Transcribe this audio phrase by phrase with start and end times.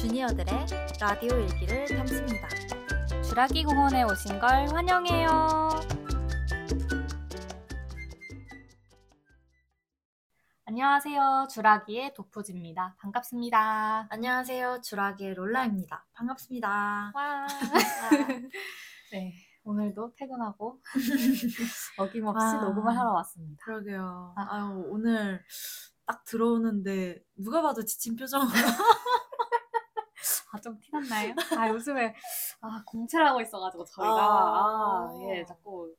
[0.00, 0.66] 주니어들의
[0.98, 2.48] 라디오 일기를 담습니다.
[3.22, 5.68] 주라기 공원에 오신 걸 환영해요.
[10.64, 11.48] 안녕하세요.
[11.50, 12.96] 주라기의 도프지입니다.
[12.98, 14.06] 반갑습니다.
[14.08, 14.80] 안녕하세요.
[14.80, 16.06] 주라기의 롤라입니다.
[16.14, 17.12] 반갑습니다.
[17.14, 17.46] 와.
[19.12, 20.80] 네, 오늘도 퇴근하고
[21.98, 22.60] 어김없이 아.
[22.62, 23.62] 녹음을 하러 왔습니다.
[23.66, 24.32] 그러게요.
[24.34, 24.46] 아.
[24.50, 25.44] 아유, 오늘
[26.06, 28.48] 딱 들어오는데 누가 봐도 지친 표정으로.
[30.52, 31.34] 아, 좀 티났나요?
[31.56, 32.14] 아, 요즘에,
[32.60, 35.08] 아, 공채를 하고 있어가지고, 저희가, 아.
[35.08, 35.94] 아, 예, 자꾸,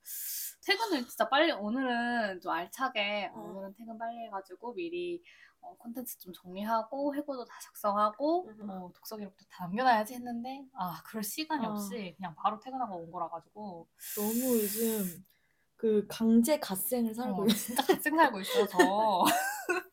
[0.66, 3.40] 퇴근을 진짜 빨리, 오늘은 좀 알차게, 어.
[3.40, 5.24] 오늘은 퇴근 빨리 해가지고, 미리,
[5.62, 8.70] 어, 콘텐츠 좀 정리하고, 회고도 다 작성하고, 음.
[8.70, 11.70] 어, 독서 기록도 다 남겨놔야지 했는데, 아, 그럴 시간이 아.
[11.70, 15.24] 없이, 그냥 바로 퇴근하고 온 거라 가지고, 너무 요즘
[15.78, 17.56] 그 강제 갓생을 살고 어, 있어요.
[17.56, 18.78] 진짜 갓생 살고 있어요, 저.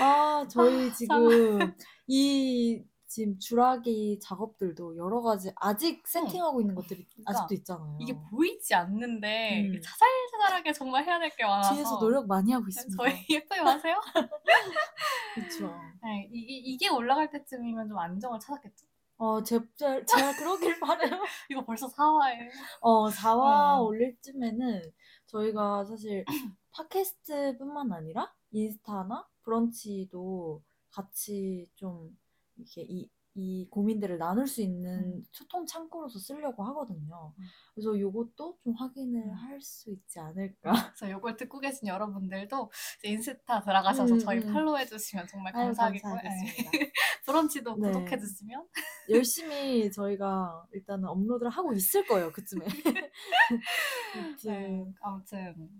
[0.00, 1.74] 아, 저희 지금
[2.06, 7.98] 이 지금 주라기 작업들도 여러 가지 아직 세팅하고 있는 것들이 그러니까 아직도 있잖아요.
[8.00, 9.80] 이게 보이지 않는데, 음.
[9.82, 11.74] 자잘자잘하게 정말 해야 될 게 많아서.
[11.74, 13.02] 뒤에서 노력 많이 하고 있습니다.
[13.02, 14.00] 저희 예쁘게 마세요?
[15.34, 15.74] 그렇죠.
[16.04, 18.86] 네, 이, 이- 이게 올라갈 때쯤이면 좀 안정을 찾았겠죠?
[19.18, 21.10] 어, 제, 제, 제가 그러길 바래요.
[21.50, 22.48] 이거 벌써 4화예요.
[22.80, 23.86] 어, 4화 음.
[23.86, 24.82] 올릴 쯤에는
[25.26, 26.24] 저희가 사실
[26.72, 32.16] 팟캐스트뿐만 아니라 인스타나 브런치도 같이 좀
[32.60, 35.24] 이렇게 이, 이 고민들을 나눌 수 있는 음.
[35.32, 37.32] 소통 창구로서 쓰려고 하거든요.
[37.38, 37.44] 음.
[37.74, 39.30] 그래서 요것도 좀 확인을 음.
[39.30, 40.70] 할수 있지 않을까.
[40.94, 42.70] 그래서 이걸 듣고 계신 여러분들도
[43.04, 44.52] 인스타 들어가셔서 음, 저희 음.
[44.52, 46.14] 팔로우 해주시면 정말 아유, 감사하겠고요.
[46.14, 46.22] 네.
[47.26, 47.92] 브런치도 네.
[47.92, 48.68] 구독해주시면.
[49.10, 52.66] 열심히 저희가 일단은 업로드를 하고 있을 거예요, 그쯤에.
[54.14, 55.70] 아무튼 네, 아무튼.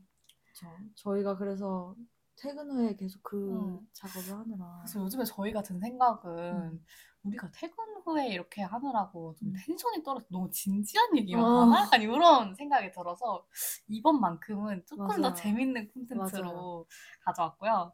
[0.52, 1.96] 저, 저희가 그래서
[2.40, 3.80] 퇴근 후에 계속 그 음.
[3.92, 6.84] 작업을 하느라 그래서 요즘에 저희가 든 생각은 음.
[7.22, 9.54] 우리가 퇴근 후에 이렇게 하느라고 좀 음.
[9.58, 11.60] 텐션이 떨어져 너무 진지한 얘기만 어.
[11.62, 11.82] 하나?
[11.82, 13.46] 약간 이런 생각이 들어서
[13.88, 15.34] 이번만큼은 조금 더 맞아요.
[15.34, 16.86] 재밌는 콘텐츠로.
[17.24, 17.92] 가져왔고요.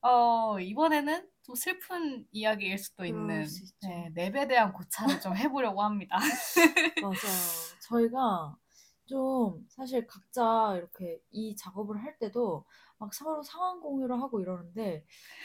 [0.00, 3.44] 어, 이번에는 좀 슬픈 이야기일 수도 있는.
[3.82, 6.16] 네, 랩에 대한 고찰을 좀 해보려고 합니다.
[7.02, 7.14] 맞아요.
[7.82, 8.56] 저희가
[9.06, 12.64] 좀 사실 각자 이렇게 이 작업을 할 때도
[12.98, 15.04] 막 서로 상황 공유를 하고 이러는데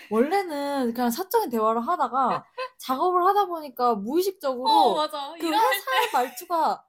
[0.09, 2.45] 원래는 그냥 사적인 대화를 하다가
[2.79, 5.07] 작업을 하다 보니까 무의식적으로 어.
[5.39, 6.83] 그 회사의 말투가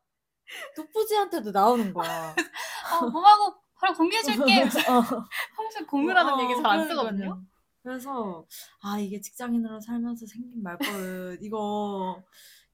[0.76, 2.34] 도프지한테도 나오는 거야.
[2.34, 2.42] 때,
[3.00, 4.62] 어, 뭐하고 바로 공개해줄게.
[4.88, 5.02] 어.
[5.56, 6.88] 평소에 공유라는 어, 얘기 잘 안.
[6.88, 7.42] 쓰거든요.
[7.82, 8.46] 그래서
[8.82, 12.22] 아 이게 직장인으로 살면서 생긴 말버릇 이거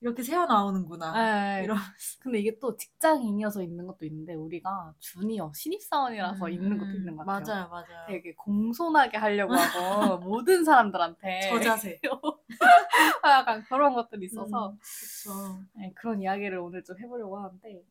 [0.00, 1.12] 이렇게 새어 나오는구나.
[1.58, 1.76] 네, 이런
[2.20, 7.44] 근데 이게 또 직장인이어서 있는 것도 있는데 우리가 주니어 신입사원이라서 있는 것도 있는 것 같아요.
[7.44, 8.06] 음, 맞아요, 맞아요.
[8.06, 12.00] 되게 공손하게 하려고 하고 모든 사람들한테 저자세.
[13.22, 15.62] 아, 약간 그런 것들이 있어서 그렇죠.
[15.74, 17.84] 네, 그런 이야기를 오늘 좀 해보려고 하는데 네.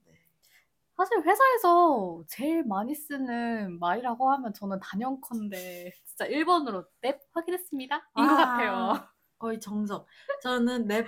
[0.98, 9.08] 사실 회사에서 제일 많이 쓰는 말이라고 하면 저는 단연컨대 진짜 1번으로 넵 확인했습니다 인것 같아요.
[9.38, 10.08] 거의 정석.
[10.42, 11.07] 저는 넵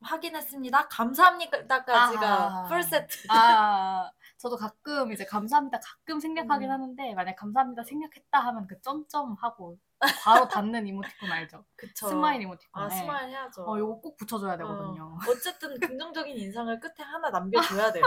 [0.00, 0.88] 확인했습니다.
[0.88, 2.64] 감사합니다까지가 아.
[2.68, 3.26] Full set.
[3.30, 6.72] 아, 저도 가끔 이제 감사합니다 가끔 생략하긴 음.
[6.72, 9.76] 하는데 만약 감사합니다 생략했다 하면 그 점점 하고
[10.22, 11.64] 바로 닫는 이모티콘 알죠?
[11.76, 12.08] 그쵸.
[12.08, 12.82] Smile 이모티콘.
[12.82, 12.96] 아 네.
[12.96, 13.62] Smile 해야죠.
[13.62, 15.16] 어, 요거 꼭 붙여줘야 되거든요.
[15.16, 18.04] 어, 어쨌든 긍정적인 인상을 끝에 하나 남겨줘야 돼요.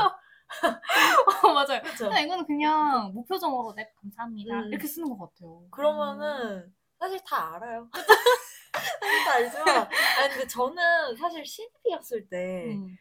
[1.44, 1.82] 어, 맞아요.
[1.82, 2.06] 그렇죠.
[2.06, 4.68] 근데 이거는 그냥 무표정으로 네 감사합니다 음.
[4.68, 5.64] 이렇게 쓰는 것 같아요.
[5.72, 7.90] 그러면은 사실 다 알아요.
[9.30, 9.68] 알지만
[10.20, 12.98] 아니 근데 저는 사실 신입이었을 때 음.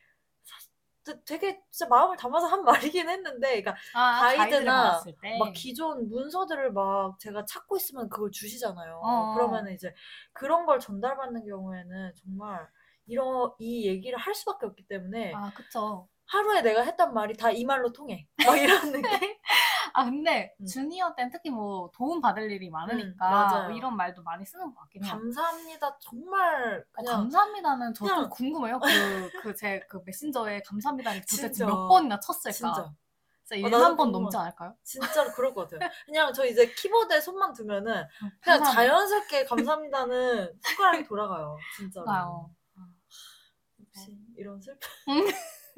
[1.05, 5.03] 되- 되게 진짜 마음을 담아서 한 말이긴 했는데 그러니까 아, 가이드나.
[5.39, 9.01] 막 기존 문서들을 막 제가 찾고 있으면 그걸 주시잖아요.
[9.03, 9.35] 어.
[9.35, 9.95] 그러면은 이제
[10.33, 12.69] 그런 걸 전달받는 경우에는 정말
[13.07, 16.07] 이런 이 얘기를 할 수밖에 없기 때문에 아, 그쵸.
[16.31, 18.27] 하루에 내가 했던 말이 다 이 말로 통해.
[18.47, 19.37] 막 이런 느낌?
[19.93, 20.67] 아, 근데 음.
[20.67, 23.69] 주니어 때는 특히 뭐 도움 받을 일이 많으니까 맞아요.
[23.69, 25.12] 뭐 이런 말도 많이 쓰는 것 같긴 해요.
[25.12, 25.99] 감사합니다.
[26.00, 28.79] 정말 어, 그냥 감사합니다는 저좀 그냥- 궁금해요.
[28.79, 31.65] 그, 그, 제, 그 메신저에 감사합니다를 도대체.
[31.65, 32.53] 몇 번이나 쳤을까?
[32.53, 32.93] 진짜
[33.44, 34.23] 진짜 어, 1만 나도 번 궁금해.
[34.23, 34.76] 넘지 않을까요?
[34.85, 35.91] 진짜로 그럴 것 같아요.
[36.06, 37.93] 그냥 저 이제 키보드에 손만 두면은
[38.41, 38.71] 그냥 감사합니다.
[38.73, 41.56] 자연스럽게 감사합니다는 손가락이 돌아가요.
[41.76, 42.05] 진짜로.
[42.06, 42.50] 그러니까요.
[43.81, 44.81] 역시 이런 슬픔.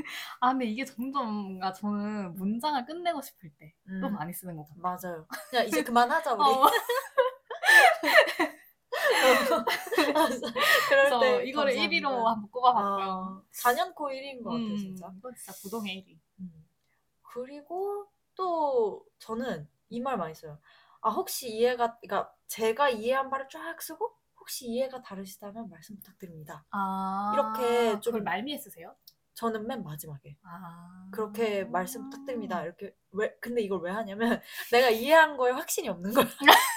[0.40, 4.66] 아, 근데 이게 점점 뭔가 저는 문장을 끝내고 싶을 때 또 음, 많이 쓰는 것
[4.68, 4.80] 같아요.
[4.82, 5.26] 맞아요.
[5.50, 6.42] 그냥 이제 그만하자 우리.
[6.42, 6.50] 어,
[10.88, 12.08] 그럴 그래서 때 이거를 감사합니다.
[12.08, 13.06] 1위로 한번 꼽아봤고요.
[13.06, 15.10] 아, 4년코 1위인 것 같아요, 음, 진짜.
[15.18, 16.18] 이거 진짜 부동의 1위.
[16.40, 16.66] 음.
[17.22, 20.58] 그리고 또 저는 이 말 많이 써요.
[21.00, 26.64] 아, 혹시 이해가, 그러니까 제가 이해한 바를 쫙 쓰고 혹시 이해가 다르시다면 말씀 부탁드립니다.
[26.70, 28.94] 아 이렇게 좀- 그걸 말미에 쓰세요?
[29.34, 32.62] 저는 맨 마지막에 아 그렇게 말씀 부탁드립니다.
[32.64, 34.40] 이렇게 왜 근데 이걸 왜 하냐면
[34.72, 36.26] 내가 이해한 거에 확신이 없는 거야.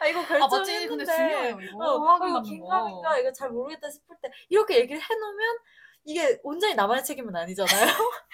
[0.00, 3.18] 아 이거 아 결정했는데 맞지 근데 중요해요 이거 어, 어, 긴가민가 거.
[3.18, 5.58] 이거 잘 모르겠다 싶을 때 이렇게 얘기를 해놓으면
[6.04, 7.68] 이게 온전히 나만의 책임은 아니잖아요.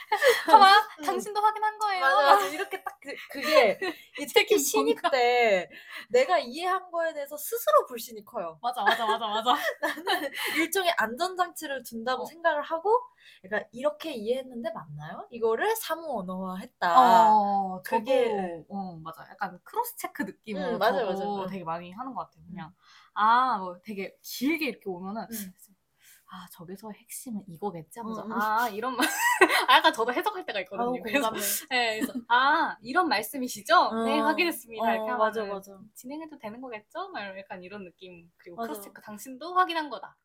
[0.47, 1.05] 봐봐 음.
[1.05, 2.01] 당신도 확인한 거예요.
[2.05, 2.47] 맞아, 맞아.
[2.47, 3.79] 이렇게 딱 그, 그게
[4.21, 5.11] 이 특히 책임 신입.
[5.11, 5.69] 때
[6.09, 8.59] 내가 이해한 거에 대해서 스스로 불신이 커요.
[8.63, 9.55] 맞아 맞아 맞아 맞아.
[9.81, 12.27] 나는 일종의 안전장치를 둔다고 어.
[12.27, 12.97] 생각을 하고
[13.43, 15.27] 그러니까 이렇게 이해했는데 맞나요?
[15.31, 16.95] 이거를 사무 언어화했다.
[17.33, 19.27] 어, 그게- 저도, 어, 맞아.
[19.31, 21.43] 약간 cross check 느낌으로 음, 저도 맞아요.
[21.43, 21.47] 음.
[21.49, 22.45] 되게 많이 하는 것 같아요.
[22.47, 22.73] 그냥,
[23.15, 25.55] 아, 뭐 되게 길게 이렇게 오면은, 음.
[26.27, 28.33] 아, 저기서 핵심은 이거겠지 하면서, 음, 음.
[28.41, 29.07] 아, 이런 말,
[29.71, 30.87] 아, 약간 저도 해석할 때가 있거든요.
[30.87, 31.39] 아우, 그래서, 공감해.
[31.71, 34.03] 네, 그래서, 아, 이런 말씀이시죠?
[34.05, 34.95] 네, 어, 확인했습니다.
[34.95, 35.79] 이렇게 어, 하면 맞아, 맞아.
[35.95, 37.11] 진행해도 되는 거겠죠?
[37.11, 38.31] 막 약간 이런 느낌.
[38.39, 38.69] 그리고 맞아.
[38.69, 40.17] 크로스 체크, 당신도 확인한 거다.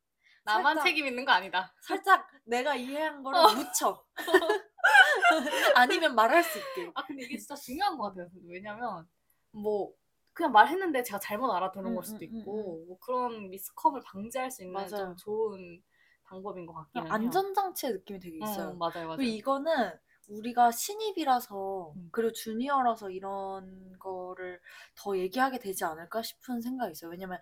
[0.45, 1.73] 나만 살짝- 책임 있는 거 아니다.
[1.81, 3.53] 살짝 내가 이해한 거를 어.
[3.53, 4.03] 묻혀.
[5.75, 6.91] 아니면 말할 수 있게.
[6.95, 8.29] 아 근데 이게 진짜 중요한 것 같아요.
[8.47, 9.07] 왜냐면
[9.51, 9.91] 뭐
[10.33, 14.49] 그냥 말했는데 제가 잘못 알아들은 음, 걸 수도 음, 음, 있고 뭐 그런 미스컴을 방지할
[14.49, 14.87] 수 있는 맞아요.
[14.89, 15.83] 좀 좋은
[16.29, 17.13] 방법인 것 같기는 해요.
[17.13, 18.71] 안전장치의 느낌이 되게 있어요.
[18.71, 19.17] 응, 맞아요, 맞아요.
[19.17, 19.91] 그리고 이거는
[20.29, 22.09] 우리가 신입이라서 음.
[22.11, 24.61] 그리고 주니어라서 이런 거를
[24.95, 27.09] 더 얘기하게 되지 않을까 싶은 생각이 있어요.
[27.09, 27.39] 왜냐면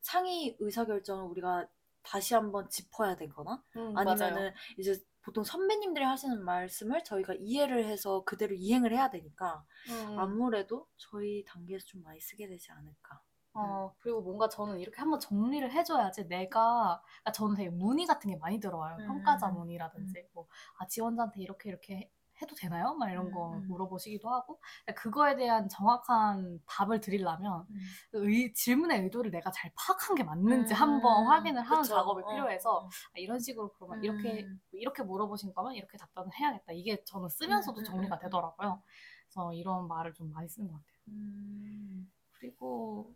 [0.00, 1.66] 상위 의사결정을 우리가
[2.02, 8.54] 다시 한번 짚어야 되거나 음, 아니면은 이제 보통 선배님들이 하시는 말씀을 저희가 이해를 해서 그대로
[8.54, 10.14] 이행을 해야 되니까 맞아요.
[10.14, 13.20] 음, 아무래도 저희 단계에서 좀 많이 쓰게 되지 않을까.
[13.60, 18.36] 어, 그리고 뭔가 저는 이렇게 한번 정리를 해줘야지 내가, 그러니까 저는 되게 문의 같은 게
[18.36, 18.96] 많이 들어와요.
[18.98, 20.46] 음, 평가자 음, 문의라든지, 뭐,
[20.78, 22.10] 아, 지원자한테 이렇게 이렇게 해-
[22.42, 22.94] 해도 되나요?
[22.94, 23.68] 막 이런 거 음, 음.
[23.68, 27.66] 물어보시기도 하고, 그러니까 그거에 대한 정확한 답을 드리려면
[28.12, 31.94] 의, 질문의 의도를 내가 잘 파악한 게 맞는지 한번 확인을 하는 음, 그쵸.
[31.96, 32.88] 작업이 어, 필요해서 어.
[32.88, 34.60] 아, 이런 식으로 그러면 이렇게 음.
[34.72, 36.72] 이렇게 물어보신 거면 이렇게 답변을 해야겠다.
[36.72, 38.20] 이게 저는 쓰면서도 음, 음, 정리가 음, 음.
[38.22, 38.82] 되더라고요.
[39.26, 40.98] 그래서 이런 말을 좀 많이 쓰는 것 같아요.
[41.08, 42.10] 음.
[42.32, 43.14] 그리고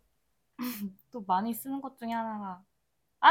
[1.11, 2.63] 또 많이 쓰는 것 중에 하나가
[3.19, 3.29] 아,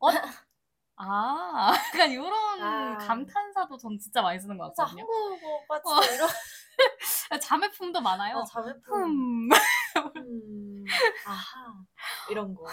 [0.00, 0.08] 어,
[0.96, 2.32] 아, 약간 이런
[2.62, 2.98] 아.
[2.98, 5.02] 감탄사도 전 진짜 많이 쓰는 것 진짜 같거든요.
[5.02, 6.00] 한국어가 어.
[6.00, 6.28] 진짜 이런
[7.42, 8.38] 자매품도 많아요.
[8.38, 9.48] 아, 자매품.
[9.48, 9.48] 흠.
[10.16, 10.84] 음,
[11.26, 11.84] 아하
[12.30, 12.66] 이런 거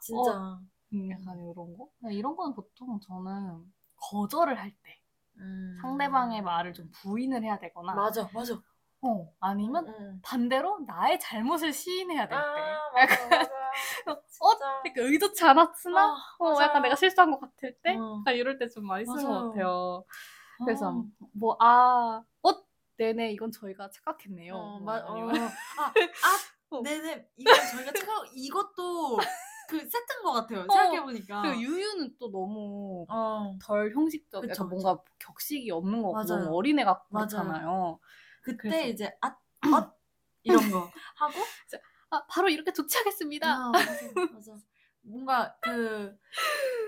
[0.00, 0.60] 진짜
[0.92, 1.88] 음, 약간 이런 거?
[2.00, 5.00] 근데 이런 거는 보통 저는 거절을 할 때
[5.38, 5.78] 음.
[5.80, 8.60] 상대방의 말을 좀 부인을 해야 되거나 맞아 맞아
[9.02, 10.20] 어, 아니면 음.
[10.22, 12.36] 반대로 나의 잘못을 시인해야 될 때.
[12.36, 13.50] 아 약간 맞아
[14.06, 14.58] 맞아 어?
[14.82, 16.64] 그러니까 의도치 않았으나 아, 어, 맞아.
[16.64, 18.22] 약간 내가 실수한 것 같을 때 어.
[18.32, 19.24] 이럴 때 좀 많이 쓰는.
[19.24, 20.04] 것 같아요.
[20.64, 21.04] 그래서 어.
[21.34, 22.50] 뭐 아, 어,
[22.96, 24.54] 네네 이건 저희가 착각했네요.
[24.54, 25.28] 어, 뭐 마, 어.
[25.78, 25.92] 아, 아,
[26.70, 26.82] 어.
[26.82, 27.28] 네네.
[27.36, 29.18] 이건 저희가 생각 이것도
[29.68, 30.62] 그 세트인 것 같아요.
[30.68, 31.42] 생각해 보니까.
[31.42, 36.28] 그리고 유유는 또 너무 어, 덜 형식적, 그쵸, 뭔가 격식이 없는 거 같고.
[36.28, 36.84] 너무 어린애.
[37.10, 37.98] 그렇잖아요.
[38.42, 39.38] 그때 그래서- 이제 앗,
[39.74, 39.98] 엇
[40.42, 41.32] 이런 거 하고
[42.10, 43.46] 아, 바로 이렇게 조치하겠습니다.
[43.48, 43.86] 아, 맞아,
[44.32, 44.52] 맞아.
[45.02, 46.16] 뭔가 그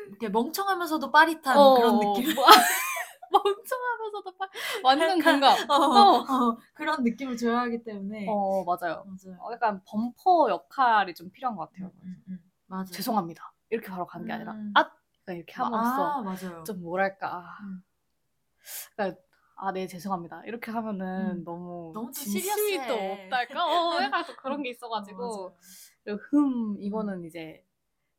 [0.08, 2.34] 이렇게 멍청하면서도 빠릿한 어, 그런 느낌.
[2.34, 2.44] 뭐,
[3.32, 4.48] 멍청하면서도 빠-
[4.82, 5.56] 완전 공감.
[5.70, 6.18] 어, 어.
[6.50, 8.26] 어, 그런 느낌을 줘야 하기 때문에.
[8.28, 9.04] 어, 맞아요.
[9.06, 9.38] 맞아요.
[9.40, 11.86] 어, 약간 범퍼 역할이 좀 필요한 것 같아요.
[11.86, 12.52] 음, 음, 음.
[12.66, 12.92] 맞아.
[12.92, 13.52] 죄송합니다.
[13.70, 14.72] 이렇게 바로 가는 게 아니라, 음.
[14.74, 14.80] 아!
[14.80, 16.64] 약간 이렇게 함으로써 아, 맞아요.
[16.64, 17.28] 좀 뭐랄까.
[17.34, 17.82] 아, 음.
[18.94, 19.20] 그러니까,
[19.56, 20.42] 아, 네, 죄송합니다.
[20.46, 21.44] 이렇게 하면은 음.
[21.44, 22.96] 너무, 너무 좀 진심이 또.
[23.12, 23.54] 없달까?
[23.98, 25.56] 어, 약간 또 그런 게 어, 있어가지고.
[26.04, 27.64] 그리고 흠, 이거는 이제,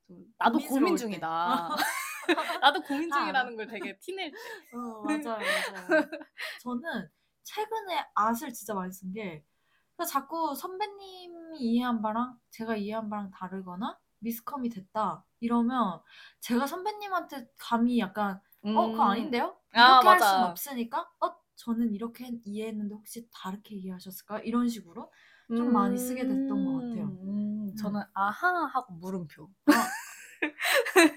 [0.08, 1.02] 좀 나도 고민 때.
[1.02, 1.70] 중이다.
[2.62, 4.38] 나도 고민 아, 중이라는 걸 되게 티낼 때.
[4.78, 6.04] 어, 맞아요, 맞아요.
[6.64, 7.10] 저는
[7.44, 9.44] 최근에 앗을 진짜 많이 쓴 게,
[10.10, 16.02] 자꾸 선배님이 이해한 바랑 제가 이해한 바랑 다르거나 미스컴이 됐다 이러면
[16.42, 18.42] 제가 선배님한테 감히 약간
[18.74, 19.58] 어 그거 아닌데요?
[19.80, 20.22] 이렇게 아, 할 맞아.
[20.22, 24.40] 순 없으니까 어 저는 이렇게 이해했는데 혹시 다르게 이해하셨을까?
[24.42, 25.12] 이런 식으로
[25.54, 27.16] 좀 많이 쓰게 됐던 것 같아요.
[27.24, 29.52] 음, 저는 아하 하고 물음표.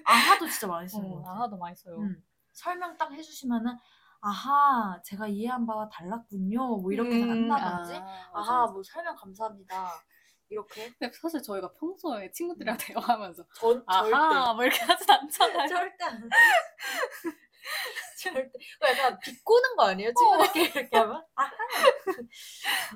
[0.04, 1.42] 아 하도 진짜 많이 쓰는 것 어, 같아요.
[1.42, 2.10] 아하도 많이 써요.
[2.10, 3.76] 음, 설명 딱 해주시면은
[4.20, 8.72] 아하 제가 이해한 바와 달랐군요 뭐 이렇게 음, 한다든지 아, 맞아, 아하 맞아.
[8.72, 10.02] 뭐 설명 감사합니다
[10.50, 10.92] 이렇게?
[10.98, 15.68] 근데 사실 저희가 평소에 친구들이랑 대화하면서 전 아하 뭐 이렇게 하진 않잖아요.
[15.68, 16.28] 절대 안
[18.18, 18.50] 절대.
[18.80, 20.12] 그거 약간 비꼬는 거 아니에요?
[20.14, 21.24] 친구들끼리 이렇게 하면?
[21.34, 21.50] 아하.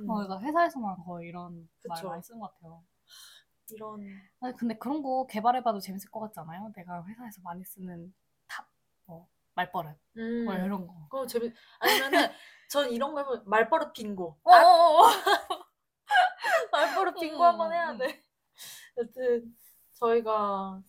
[0.00, 2.09] 음, 어, 그러니까 회사에서만 거의 이런 말 그쵸.
[2.09, 2.82] 많이 쓰는 것 같아요.
[3.71, 4.00] 이런.
[4.40, 6.73] 아니, 근데 그런 거 개발해봐도 재밌을 것 같지 않아요?
[6.75, 8.12] 내가 회사에서 많이 쓰는
[8.49, 8.66] top,
[9.06, 10.44] 뭐 말버릇, 음.
[10.47, 10.94] 뭐 이런 거.
[11.11, 12.30] 그거 재밌 아니면은
[12.68, 15.11] 전 이런 거 해보면 말버릇 빙고 어, 어, 어.
[16.72, 17.98] 말버릇 빙고 음, 한번 해야 음.
[17.98, 18.24] 돼
[18.96, 19.56] 여튼
[19.92, 20.82] 저희가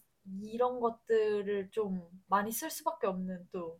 [0.43, 3.79] 이런 것들을 좀 많이 쓸 수밖에 없는 또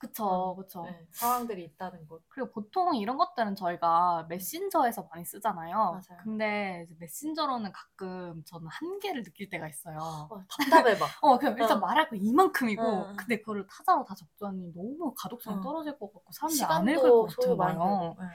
[0.00, 0.84] 그쵸, 그쵸.
[0.84, 2.22] 네, 상황들이 있다는 것.
[2.30, 5.76] 그리고 보통 이런 것들은 저희가 메신저에서 많이 쓰잖아요.
[5.76, 6.22] 맞아요.
[6.22, 9.98] 근데 이제 메신저로는 가끔 저는 한계를 느낄 때가 있어요.
[9.98, 11.04] 어, 답답해 봐.
[11.20, 11.80] 어, 그냥 일단 어.
[11.80, 13.12] 말할 거 이만큼이고, 어.
[13.14, 15.60] 근데 그거를 타자로 다 적자니 너무 가독성이 어.
[15.60, 17.26] 떨어질 것 같고, 사람들이 안 읽을 것.
[17.28, 18.16] 되고.
[18.18, 18.26] 네.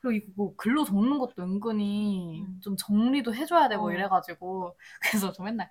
[0.00, 2.58] 그리고 이거 뭐 글로 적는 것도 은근히 음.
[2.62, 3.92] 좀 정리도 해줘야 되고 어.
[3.92, 5.70] 이래가지고, 그래서 저 맨날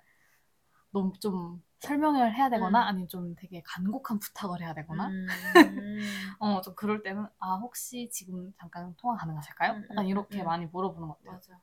[0.92, 2.86] 너무 좀 설명을 해야 되거나, 음.
[2.88, 5.26] 아니면 좀 되게 간곡한 부탁을 해야 되거나, 음.
[6.40, 9.72] 어, 좀 그럴 때는, 아, 혹시 지금 잠깐 통화 가능하실까요?
[9.72, 10.46] 음, 약간 음, 이렇게 음.
[10.46, 11.34] 많이 물어보는 것 같아요.
[11.34, 11.60] 맞아.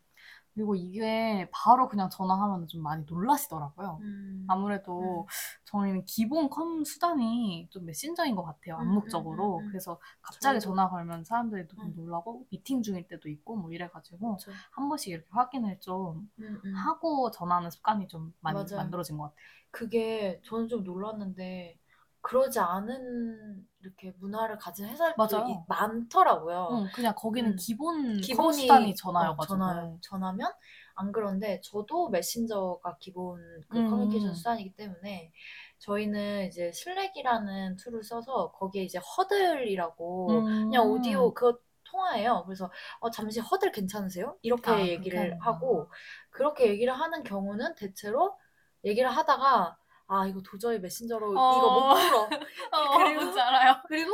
[0.54, 4.00] 그리고 이게 바로 그냥 전화하면 좀 많이 놀라시더라고요.
[4.02, 4.46] 음.
[4.50, 5.28] 아무래도
[5.66, 8.76] 저희는 기본 컴 수단이 좀 메신저인 것 같아요.
[8.76, 9.58] 음, 암묵적으로.
[9.58, 9.70] 음, 음, 음.
[9.70, 10.76] 그래서 갑자기 저희도.
[10.76, 11.94] 전화 걸면 사람들이 좀 음.
[11.96, 14.52] 놀라고 미팅 중일 때도 있고 뭐 이래가지고 그쵸.
[14.72, 16.76] 한 번씩 이렇게 확인을 좀 음, 음.
[16.76, 18.78] 하고 전화하는 습관이 좀 많이 맞아요.
[18.78, 19.38] 만들어진 것 같아요.
[19.72, 21.78] 그게 저는 좀 놀랐는데
[22.22, 25.66] 그러지 않은 이렇게 문화를 가진 회사들이 맞아요.
[25.68, 26.68] 많더라고요.
[26.72, 27.56] 응, 그냥 거기는 음.
[27.56, 29.46] 기본 컴 기본이 수단이 어, 전화여가지고.
[29.58, 30.52] 전화, 전화면
[30.96, 33.90] 안 그런데 저도 메신저가 기본 그 음.
[33.90, 35.32] 커뮤니케이션 수단이기 때문에
[35.80, 40.92] 저희는 이제 Slack이라는 tool을 써서 거기에 이제 huddle이라고 그냥 음.
[40.92, 42.44] 오디오 그거 통화해요.
[42.46, 44.38] 그래서 어, 잠시 huddle 괜찮으세요?
[44.42, 45.46] 이렇게 아, 얘기를 하는구나.
[45.46, 45.90] 하고
[46.30, 48.38] 그렇게 얘기를 하는 경우는 대체로
[48.84, 49.78] 얘기를 하다가
[50.10, 51.58] 아 이거 도저히 메신저로 어.
[51.58, 52.24] 이거 못 풀어.
[52.74, 53.76] 어, 그리고- 뭔지 알아요.
[53.88, 54.12] 그리고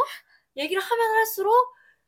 [0.57, 1.53] 얘기를 하면 할수록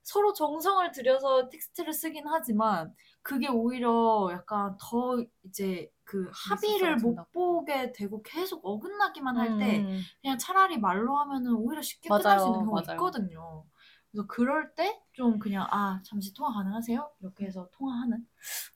[0.04, 7.16] 서로 정성을 들여서 텍스트를 쓰긴 하지만 그게 오히려 약간 더 이제 그 합의를 못.
[7.34, 10.02] 보게 되고 계속 어긋나기만 할 때 음.
[10.22, 12.96] 그냥 차라리 말로 하면은 오히려 쉽게 맞아요, 끝날 수 있는 경우가 맞아요.
[12.96, 13.66] 있거든요.
[14.12, 17.12] 그래서 그럴 때 좀 그냥 아 잠시 통화 가능하세요?
[17.22, 18.26] 이렇게 해서 통화하는.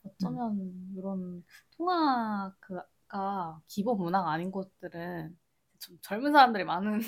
[0.04, 0.58] 어쩌면
[0.98, 1.46] 이런
[1.78, 2.78] 통화 그
[3.12, 5.38] 가 기본 문화가 아닌 곳들은
[5.80, 7.02] 좀 젊은 사람들이 많은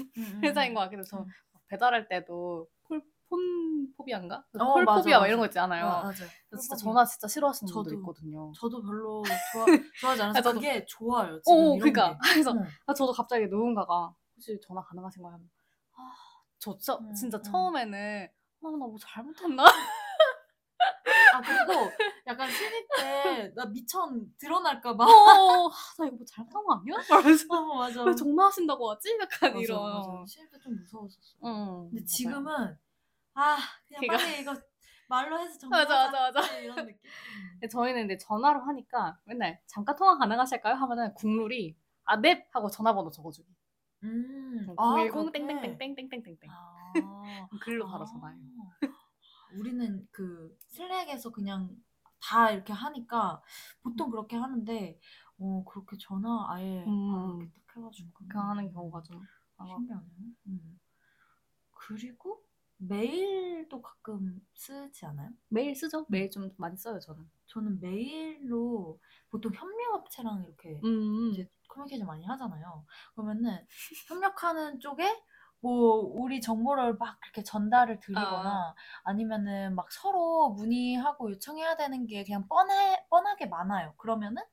[0.44, 1.04] 회사인 것 같기도.
[1.04, 1.26] 저 음.
[1.68, 4.44] 배달할 때도 폴, 폰 포비아인가?
[4.60, 5.28] 어, 폴 맞아, 포비아 막 맞아.
[5.28, 5.86] 이런 거 있잖아요.
[5.88, 6.14] 아, 맞아요.
[6.50, 6.76] 그래서 진짜.
[6.76, 8.02] 전화 진짜 싫어하시는 분들 저도.
[8.02, 8.52] 있거든요.
[8.54, 9.66] 저도 별로 좋아,
[10.02, 10.60] 좋아하지 않아서 아, 저도.
[10.60, 11.42] 그게 좋아요.
[11.42, 12.20] 지금 오, 이런 그러니까 게.
[12.34, 12.68] 그래서 응.
[12.86, 15.34] 아, 저도 갑자기 누군가가 혹시 전화 가능하신가요?
[15.34, 15.50] 하면
[15.96, 16.12] 아,
[16.60, 17.44] 저 진짜, 음, 진짜 음.
[17.44, 18.28] 처음에는
[18.66, 19.64] 아, 나 뭐 잘못했나?
[21.34, 21.92] 아 그리고
[22.28, 25.04] 약간 신입 때 나 미천 드러날까 봐.
[25.06, 26.96] 어, 아, 나 이거 뭐 잘못한 거 아니야?
[27.10, 28.04] 이러면서 어 맞아.
[28.04, 29.18] 왜 전화하신다고 하지?
[29.20, 29.94] 약간 맞아, 이런.
[29.94, 30.24] 맞아.
[30.28, 31.38] 신입 때 좀 무서웠었어.
[31.46, 32.06] 응, 근데.
[32.06, 32.78] 지금은
[33.36, 34.56] 아 그냥 걔가- 빨리 이거
[35.10, 36.12] 말로 해서 맞아, 정리하자.
[36.32, 36.58] 맞아, 맞아.
[36.60, 36.96] 이런 느낌.
[37.04, 37.50] 음.
[37.54, 40.76] 근데 저희는 근데 전화로 하니까 맨날 잠깐 통화 가능하실까요?
[40.76, 41.76] 하면은 국룰이
[42.06, 42.48] 아, 넵!
[42.52, 43.48] 하고 전화번호 적어주기.
[44.04, 44.76] 음.
[44.78, 45.46] 010 그렇게?
[45.78, 46.50] 땡땡땡땡땡땡땡.
[46.50, 47.48] 아.
[47.62, 48.06] 글로 바로 아.
[48.06, 48.40] 전화해요.
[49.58, 51.76] 우리는 그 슬랙에서 그냥
[52.22, 53.42] 다 이렇게 하니까
[53.82, 55.00] 보통 그렇게 하는데
[55.40, 57.40] 어 그렇게 전화 아예 음.
[57.42, 59.22] 이렇게 딱 해가지고 그렇게 하는 경우가 좀.
[59.66, 60.06] 신기하네.
[60.48, 60.80] 음.
[61.72, 62.44] 그리고
[62.78, 65.30] 메일도 가끔 쓰지 않아요?
[65.48, 66.06] 메일 쓰죠?
[66.10, 67.30] 메일 좀 많이 써요, 저는.
[67.48, 71.32] 저는 메일로 보통 협력업체랑 이렇게 음.
[71.32, 72.86] 이제 커뮤니케이션 많이 하잖아요.
[73.16, 73.66] 그러면은
[74.08, 75.06] 협력하는 쪽에
[75.64, 79.14] 뭐 우리 정보를 막 그렇게 전달을 드리거나 아.
[79.14, 83.94] 니면은 막 서로 문의하고 요청해야 되는 게 그냥 뻔해 뻔하게 많아요.
[83.98, 84.44] 그러면은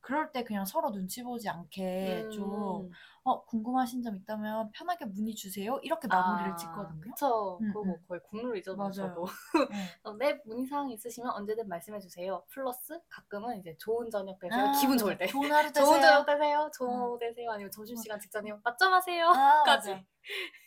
[0.00, 2.96] 그럴 때 그냥 서로 눈치 보지 않게 좀 음.
[3.22, 5.78] 어, 궁금하신 점 있다면 편하게 문의 주세요.
[5.82, 7.00] 이렇게 마무리를 아, 짓거든요.
[7.00, 7.58] 그쵸.
[7.60, 8.04] 음, 그거 뭐 음.
[8.08, 8.92] 거의 국룰이죠, 맞아요.
[8.92, 9.26] 저도.
[9.70, 9.76] 네.
[10.04, 12.44] 어, 네, 문의사항 있으시면 언제든 말씀해주세요.
[12.48, 14.64] 플러스 가끔은 이제 좋은 저녁 되세요.
[14.68, 14.96] 아, 기분.
[14.96, 15.26] 좋을 때.
[15.26, 15.84] 좋은 하루 되세요.
[15.84, 16.70] 좋은 저녁 되세요.
[16.74, 17.50] 좋은 오후 되세요.
[17.50, 18.60] 아니면 점심시간 직전이요.
[18.64, 19.28] 맞점 하세요.
[19.28, 19.90] 아, 까지.
[19.90, 20.04] 맞아.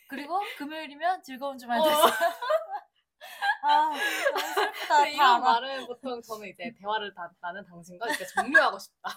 [0.08, 1.82] 그리고 금요일이면 즐거운 주말 어.
[1.82, 2.04] 되세요.
[3.62, 3.90] 아,
[4.54, 5.06] 슬프다.
[5.08, 5.40] 이런.
[5.40, 9.10] 말은 보통 저는 이제 대화를 다, 나는 당신과 이렇게 종료하고 싶다.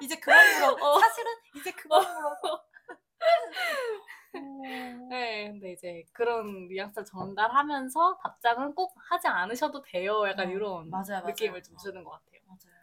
[0.00, 0.86] 이제 그만 물어.
[0.86, 1.00] 어.
[1.00, 2.36] 사실은 이제 그만 물어.
[5.10, 10.28] 네, 근데 이제 그런 뉘앙스를 전달하면서 답장은 꼭 하지 않으셔도 돼요.
[10.28, 11.26] 약간 어, 이런 맞아요, 맞아요.
[11.26, 11.78] 느낌을 좀 어.
[11.78, 12.40] 주는 것 같아요.
[12.46, 12.76] 맞아요.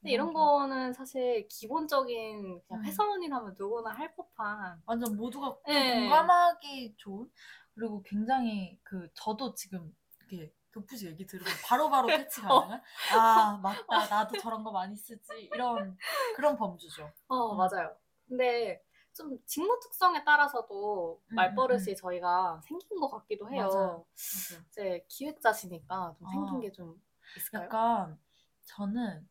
[0.00, 2.84] 근데 이런 거는 사실 기본적인 그냥 음.
[2.84, 6.00] 회사원이라면 누구나 할 법한 완전 모두가 또 네.
[6.00, 7.30] 공감하기 좋은
[7.74, 12.82] 그리고 굉장히 그 저도 지금 이렇게 도프지 얘기 들으면 바로바로 캐치가 가능한
[13.12, 15.96] 아 맞다 나도 저런 거 많이 쓰지 이런
[16.34, 17.10] 그런 범주죠.
[17.28, 17.56] 어, 음.
[17.58, 17.94] 맞아요.
[18.28, 18.82] 근데
[19.14, 23.68] 좀 직무 특성에 따라서도 음, 말버릇이 저희가 생긴 것 같기도 해요.
[23.68, 24.06] 맞아요.
[24.68, 26.60] 이제 기획자시니까 좀 생긴 아.
[26.60, 27.00] 게좀
[27.36, 27.64] 있을까요?
[27.64, 28.18] 약간
[28.64, 29.28] 저는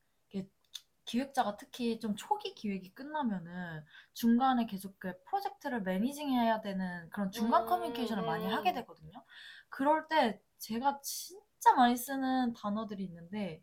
[1.05, 3.83] 기획자가 특히 좀 초기 기획이 끝나면은
[4.13, 8.53] 중간에 계속 그 프로젝트를 매니징해야 되는 그런 중간 음, 커뮤니케이션을 많이 음.
[8.53, 9.23] 하게 되거든요.
[9.69, 13.61] 그럴 때 제가 진짜 많이 쓰는 단어들이 있는데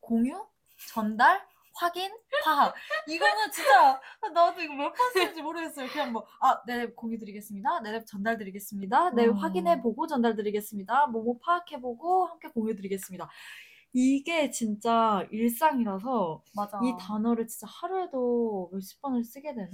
[0.00, 0.44] 공유,
[0.88, 1.46] 전달,
[1.78, 2.10] 확인,
[2.44, 2.74] 파악.
[3.06, 4.00] 이거는 진짜
[4.34, 5.88] 나도 이거 몇 번 쓰는지 모르겠어요.
[5.88, 7.80] 그냥 뭐, 아, 네, 공유 드리겠습니다.
[7.80, 9.10] 네, 전달 드리겠습니다.
[9.10, 9.34] 네, 음.
[9.36, 11.06] 확인해 보고 전달 드리겠습니다.
[11.08, 13.28] 뭐뭐 파악해 보고 함께 공유 드리겠습니다.
[13.92, 16.78] 이게 진짜 일상이라서 맞아.
[16.82, 19.70] 이 단어를 진짜 하루에도 몇십 번을 쓰게 되는?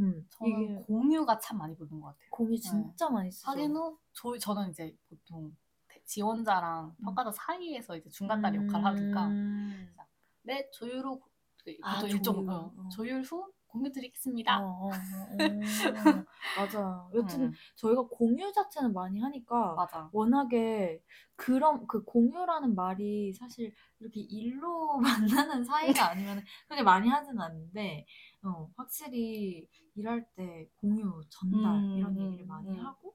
[0.00, 2.28] 음, 저는 이게 공유가 참 많이 부는 것 같아요.
[2.30, 3.48] 공유 진짜 많이 쓰죠.
[3.50, 5.56] 확인 후 저, 저는 이제 보통
[5.88, 9.94] 대- 지원자랑 평가자 사이에서 이제 중간다리 역할을 하니까 음.
[10.42, 11.20] 네 조율 후
[11.64, 12.20] 그, 아, 조율.
[12.48, 12.88] 어, 어.
[12.90, 14.58] 조율 후 공유 드리겠습니다.
[14.58, 14.94] 어, 어, 어,
[15.38, 16.24] 어.
[16.56, 17.08] 맞아.
[17.14, 20.10] 여튼 음, 저희가 공유 자체는 많이 하니까 맞아.
[20.12, 21.00] 워낙에
[21.36, 24.98] 그런 그 공유라는 말이 사실 이렇게 일로
[25.48, 28.06] 만나는 사이가 아니면 그렇게 많이 하진 않는데
[28.42, 32.78] 어, 확실히 일할 때 공유, 전달 음, 이런 얘기를 음, 많이 음.
[32.78, 33.14] 하고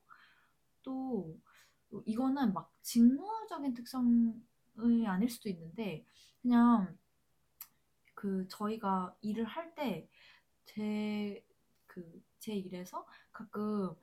[0.84, 1.38] 또
[2.06, 6.06] 이거는 막 직무적인 특성이 아닐 수도 있는데
[6.42, 6.98] 그냥
[8.16, 10.10] 그 저희가 일을 할 때
[10.66, 11.44] 제
[11.88, 13.96] 그 제 일에서 가끔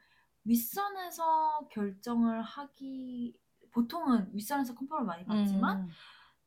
[0.45, 3.39] 윗선에서 결정을 하기
[3.73, 5.89] 보통은 윗선에서 컨펌을 많이 받지만 음,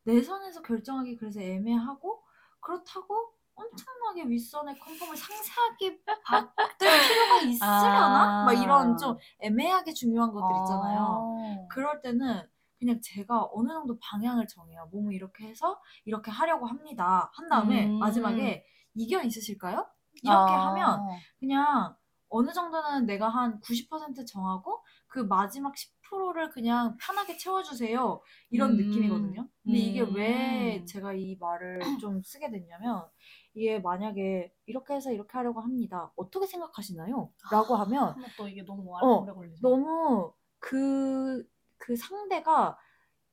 [0.03, 2.22] 내선에서 결정하기 그래서 애매하고
[2.60, 8.41] 그렇다고 엄청나게 윗선의 컨펌을 상세하게 받을 필요가 있으려나?
[8.41, 8.45] 아.
[8.45, 11.38] 막 이런 좀 애매하게 중요한 것들 있잖아요.
[11.63, 11.67] 아.
[11.69, 12.48] 그럴 때는
[12.79, 14.88] 그냥 제가 어느 정도 방향을 정해요.
[14.91, 17.32] 몸을 이렇게 해서 이렇게 하려고 합니다.
[17.34, 18.00] 한 다음에 음.
[18.00, 19.88] 마지막에 이견 있으실까요?
[20.24, 20.67] 이렇게 아.
[20.67, 21.01] 하면
[21.39, 21.96] 그냥
[22.29, 28.22] 어느 정도는 내가 한 90% 정하고 그 마지막 10%를 그냥 편하게 채워주세요.
[28.50, 28.77] 이런 음.
[28.77, 29.48] 느낌이거든요.
[29.63, 30.13] 근데 이게 음.
[30.15, 33.08] 왜 제가 이 말을 좀 쓰게 됐냐면
[33.53, 36.12] 이게 만약에 이렇게 해서 이렇게 하려고 합니다.
[36.15, 37.32] 어떻게 생각하시나요?
[37.51, 39.62] 라고 하면 한번 또 이게 너무 어, 오래 걸리죠.
[39.62, 41.48] 너무 그,
[41.86, 42.80] 그 상대가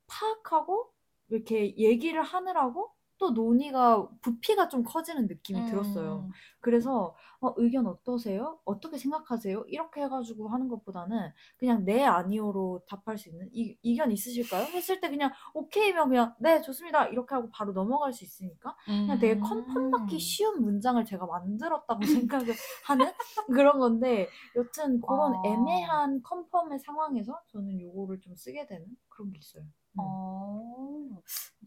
[0.08, 0.92] 파악하고
[1.28, 6.24] 이렇게 얘기를 하느라고 또 논의가 부피가 좀 커지는 느낌이 들었어요.
[6.26, 6.32] 음.
[6.58, 8.58] 그래서 어, 의견 어떠세요?
[8.64, 9.62] 어떻게 생각하세요?
[9.68, 14.64] 이렇게 해가지고 하는 것보다는 그냥 네 아니오로 답할 수 있는 이, 의견 있으실까요?
[14.64, 19.38] 했을 때 그냥 오케이면 그냥 네 좋습니다 이렇게 하고 바로 넘어갈 수 있으니까 그냥 되게
[19.38, 20.18] 컨펌받기 음.
[20.18, 22.00] 쉬운 문장을 제가 만들었다고
[22.40, 22.54] 생각을
[22.86, 23.06] 하는
[23.46, 25.42] 그런 건데 여튼 그런 아.
[25.46, 29.62] 애매한 컨펌의 상황에서 저는 요거를 좀 쓰게 되는 그런 게 있어요.
[29.94, 29.98] 음.
[29.98, 31.22] 어,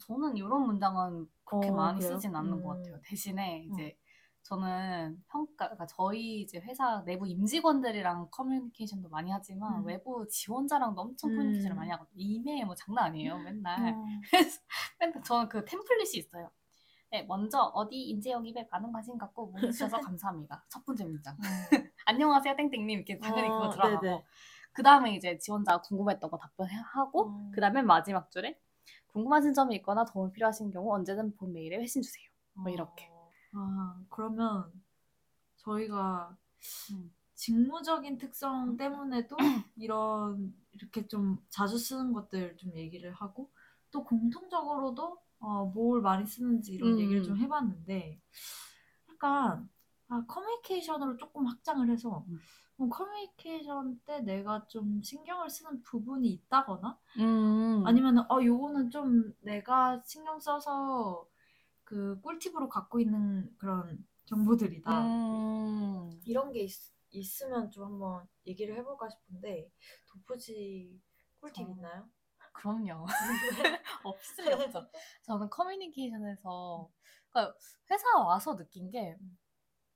[0.08, 2.14] 저는 이런 문장은 그렇게 어, 많이 그래요?
[2.14, 2.84] 쓰진 않는 것 음.
[2.84, 3.02] 같아요.
[3.04, 3.74] 대신에 음.
[3.74, 3.98] 이제
[4.44, 9.86] 저는 평가, 그러니까 저희 이제 회사 내부 임직원들이랑 커뮤니케이션도 많이 하지만 음.
[9.88, 11.78] 외부 지원자랑도 엄청 커뮤니케이션을 음.
[11.78, 12.14] 많이 하거든요.
[12.16, 13.94] 이메일 뭐 장난 아니에요, 맨날.
[13.94, 14.06] 어.
[14.30, 14.62] 그래서
[15.00, 16.52] 맨날 저는 그 템플릿이 있어요.
[17.12, 20.66] 네, 먼저 어디 인재 영입에 많은 관심 갖고 문의 주셔서 감사합니다.
[20.70, 21.38] 첫 번째 문장.
[22.06, 22.90] 안녕하세요, 땡땡님.
[22.90, 24.02] 이렇게 당연히 그거 어, 들어가고.
[24.02, 24.24] 네네.
[24.76, 27.52] 그 다음에 이제 지원자가 궁금했던 거 답변하고, 어.
[27.54, 28.60] 그 다음에 마지막 줄에
[29.08, 32.28] 궁금하신 점이 있거나 도움이 필요하신 경우 언제든 본 메일에 회신 주세요.
[32.54, 33.10] 뭐 이렇게.
[33.54, 34.72] 아, 그러면
[35.56, 36.38] 저희가
[36.92, 37.16] 음.
[37.36, 39.38] 직무적인 특성 때문에도
[39.78, 43.50] 이런 이렇게 좀 자주 쓰는 것들 좀 얘기를 하고
[43.92, 47.00] 또 공통적으로도 어, 뭘 많이 쓰는지 이런 음.
[47.00, 48.22] 얘기를 좀 해봤는데
[49.10, 49.70] 약간
[50.08, 52.40] 아, 커뮤니케이션으로 조금 확장을 해서 음.
[52.78, 57.84] 어, 커뮤니케이션 때 내가 좀 신경을 쓰는 부분이 있다거나 음.
[57.86, 61.28] 아니면 어 요거는 좀 내가 신경 써서
[61.84, 65.06] 그 꿀팁으로 갖고 있는 그런 정보들이다.
[65.06, 66.20] 음.
[66.26, 66.72] 이런 게 있,
[67.12, 69.72] 있으면 좀 한번 얘기를 해볼까 싶은데
[70.12, 71.00] 도프지
[71.40, 71.72] 꿀팁 어.
[71.72, 72.10] 있나요?
[72.52, 73.06] 그럼요.
[74.40, 74.88] 리 없죠.
[75.24, 76.90] 저는 커뮤니케이션에서
[77.30, 77.58] 그러니까
[77.92, 79.18] 회사 와서 느낀 게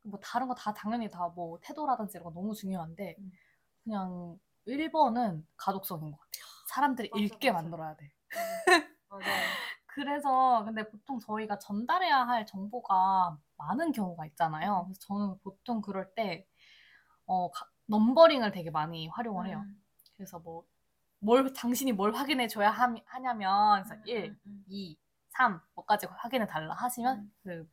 [0.04, 3.32] 뭐 다른 거 다 당연히 다 뭐 태도라든지 이런 거 너무 중요한데 음.
[3.84, 6.44] 그냥 1번은 가독성인 것 같아요.
[6.70, 7.64] 사람들이 맞아, 읽게 맞아.
[7.64, 8.12] 만들어야 돼.
[9.10, 9.24] 맞아요.
[9.88, 14.84] 그래서 근데 보통 저희가 전달해야 할 정보가 많은 경우가 있잖아요.
[14.86, 16.46] 그래서 저는 보통 그럴 때
[17.26, 19.60] 어, 가- 넘버링을 되게 많이 활용을 해요.
[19.66, 19.84] 음,
[20.16, 20.66] 그래서 뭐
[21.22, 24.64] 뭘 당신이 뭘 확인해 줘야 하냐면 그래서 음, 1, 음, 음.
[24.70, 24.98] 2,
[25.32, 27.32] 3 뭐까지 확인해 달라 하시면 음.
[27.44, 27.70] 그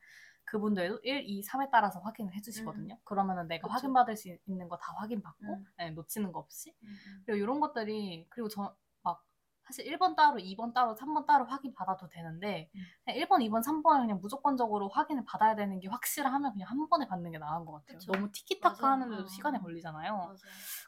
[0.46, 2.98] 그분들도 1, 2, 3에 따라서 확인을 해주시거든요.
[3.04, 3.74] 그러면은 내가 그쵸.
[3.74, 5.66] 확인받을 수 있는 거 다 확인받고 음.
[5.78, 7.22] 네, 놓치는 거 없이 음, 음.
[7.26, 9.22] 그리고 이런 것들이 그리고 저 막
[9.64, 12.80] 사실 1번 따로, 2번 따로, 3번 따로 확인 받아도 되는데 음.
[13.04, 17.32] 그냥 1번, 2번, 3번을 그냥 무조건적으로 확인을 받아야 되는 게 확실하면 그냥 한 번에 받는
[17.32, 17.98] 게 나은 것 같아요.
[17.98, 18.12] 그쵸.
[18.12, 18.92] 너무 티키타카 맞아요.
[18.94, 19.26] 하는데도 어.
[19.26, 20.12] 시간이 걸리잖아요.
[20.16, 20.36] 맞아요.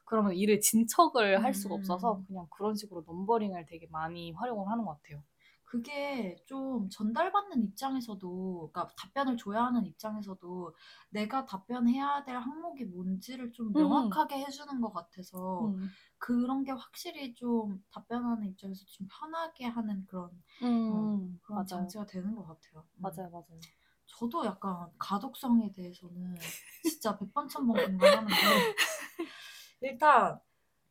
[0.05, 1.79] 그러면 일을 진척을 할 수가 음.
[1.81, 5.23] 없어서 그냥 그런 식으로 넘버링을 되게 많이 활용을 하는 것 같아요.
[5.69, 10.75] 그게 좀 전달받는 입장에서도, 그러니까 답변을 줘야 하는 입장에서도
[11.11, 13.73] 내가 답변해야 될 항목이 뭔지를 좀 음.
[13.75, 15.91] 명확하게 해주는 것 같아서 음.
[16.17, 20.31] 그런 게 확실히 좀 답변하는 입장에서 좀 편하게 하는 그런,
[20.63, 21.39] 음.
[21.43, 21.67] 그런 맞아요.
[21.67, 22.87] 장치가 되는 것 같아요.
[22.95, 23.03] 음.
[23.03, 23.61] 맞아요, 맞아요.
[24.07, 26.35] 저도 약간 가독성에 대해서는
[26.83, 28.33] 진짜 백번 천번 공감하는데
[29.83, 30.41] 일단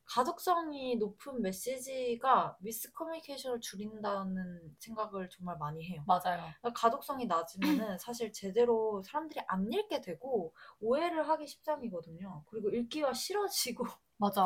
[0.08, 6.02] 가독성이 높은 메시지가 미스커뮤니케이션을 줄인다는 생각을 정말 많이 해요.
[6.06, 6.42] 맞아요.
[6.60, 12.42] 그러니까 가독성이 낮으면은 사실 제대로 사람들이 안 읽게 되고 오해를 하기 십상이거든요.
[12.46, 13.84] 그리고 읽기가 싫어지고
[14.16, 14.42] 맞아.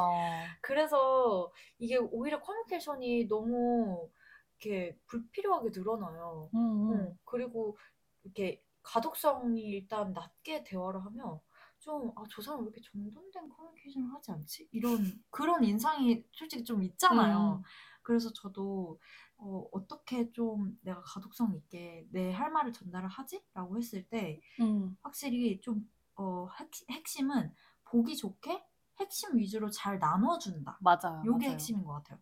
[0.60, 4.10] 그래서 이게 오히려 커뮤니케이션이 너무
[4.58, 6.50] 이렇게 불필요하게 늘어나요.
[6.54, 6.92] 음, 음.
[6.92, 7.18] 응.
[7.24, 7.78] 그리고
[8.24, 11.40] 이렇게 가독성이 일단 낮게 대화를 하면
[11.82, 14.68] 좀, 아, 저 사람 왜 이렇게 정돈된 커뮤니케이션을 하지 않지?
[14.72, 14.98] 이런,
[15.30, 17.58] 그런 인상이 솔직히 좀 있잖아요.
[17.60, 17.62] 음.
[18.02, 19.00] 그래서 저도,
[19.38, 23.44] 어, 어떻게 좀 내가 가독성 있게 내 할 말을 전달을 하지?
[23.54, 24.96] 라고 했을 때, 음.
[25.02, 27.52] 확실히 좀, 어, 핵, 핵심은
[27.84, 28.64] 보기 좋게
[29.00, 30.78] 핵심 위주로 잘 나눠준다.
[30.80, 31.22] 맞아요.
[31.26, 31.52] 요게 맞아요.
[31.54, 32.18] 핵심인 것 같아요.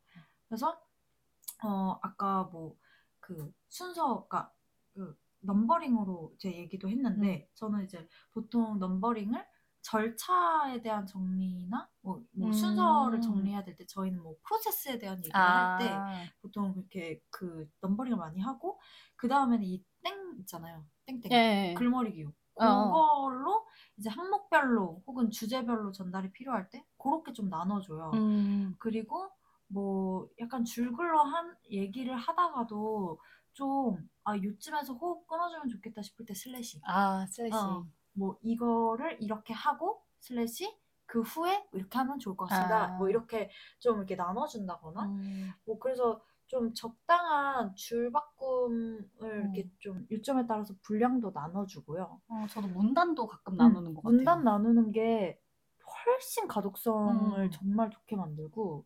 [0.49, 0.81] 그래서
[1.63, 2.77] 어 아까 뭐
[3.21, 4.53] 그 순서가
[4.95, 9.47] 그 numbering으로 제 얘기도 했는데 저는 이제 보통 numbering을
[9.83, 12.53] 절차에 대한 정리나 뭐, 뭐 음.
[12.53, 15.77] 순서를 정리해야 될 때 저희는 뭐 프로세스에 대한 얘기를 아.
[15.77, 18.81] 할때 보통 그렇게 그 numbering을 많이 하고
[19.17, 20.87] 그 다음에는 이 땡 있잖아요.
[21.07, 21.75] 땡땡 예.
[21.77, 22.85] 글머리 기호 어, 어.
[23.27, 23.67] 그걸로
[23.99, 28.11] 이제 항목별로 혹은 주제별로 전달이 필요할 때 그렇게 좀 나눠줘요.
[28.15, 28.75] 음.
[28.79, 29.31] 그리고
[29.69, 33.19] 뭐 약간 줄글로 한 얘기를 하다가도
[33.53, 37.55] 좀 아 요쯤에서 호흡 끊어주면 좋겠다 싶을 때 슬래시 아, 슬래시.
[37.57, 37.87] 어.
[38.21, 42.85] 뭐 이거를 이렇게 하고 슬래시 그 후에 이렇게 하면 좋을 것 같습니다.
[42.85, 42.99] 아.
[42.99, 45.51] 뭐 이렇게 좀 이렇게 나눠준다거나 음.
[45.65, 49.77] 뭐 그래서 좀 적당한 줄바꿈을 이렇게 음.
[49.79, 52.21] 좀 요점에 따라서 분량도 나눠주고요.
[52.29, 54.17] 어, 저도 문단도 가끔 나누는 것 같아요.
[54.17, 55.41] 문단 나누는 게
[56.07, 57.51] 훨씬 가독성을 음.
[57.51, 58.85] 정말 좋게 만들고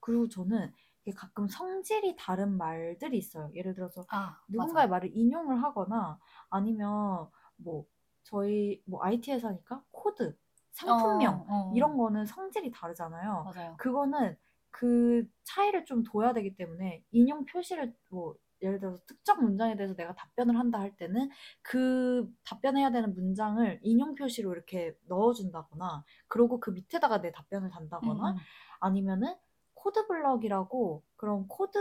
[0.00, 3.50] 그리고 저는 이게 가끔 성질이 다른 말들이 있어요.
[3.54, 4.90] 예를 들어서 아, 누군가의 맞아.
[4.90, 7.84] 말을 인용을 하거나 아니면 뭐
[8.22, 10.36] 저희 뭐 IT 회사니까 코드,
[10.72, 11.72] 상품명 어, 어.
[11.74, 13.52] 이런 거는 성질이 다르잖아요.
[13.54, 13.74] 맞아요.
[13.78, 14.36] 그거는
[14.70, 20.14] 그 차이를 좀 둬야 되기 때문에 인용 표시를 뭐 예를 들어서 특정 문장에 대해서 내가
[20.14, 21.30] 답변을 한다 할 때는
[21.62, 28.36] 그 답변해야 되는 문장을 인용 표시로 이렇게 넣어준다거나 그러고 그 밑에다가 내 답변을 단다거나 음.
[28.80, 29.34] 아니면은
[29.74, 31.78] code block이라고 그런 코드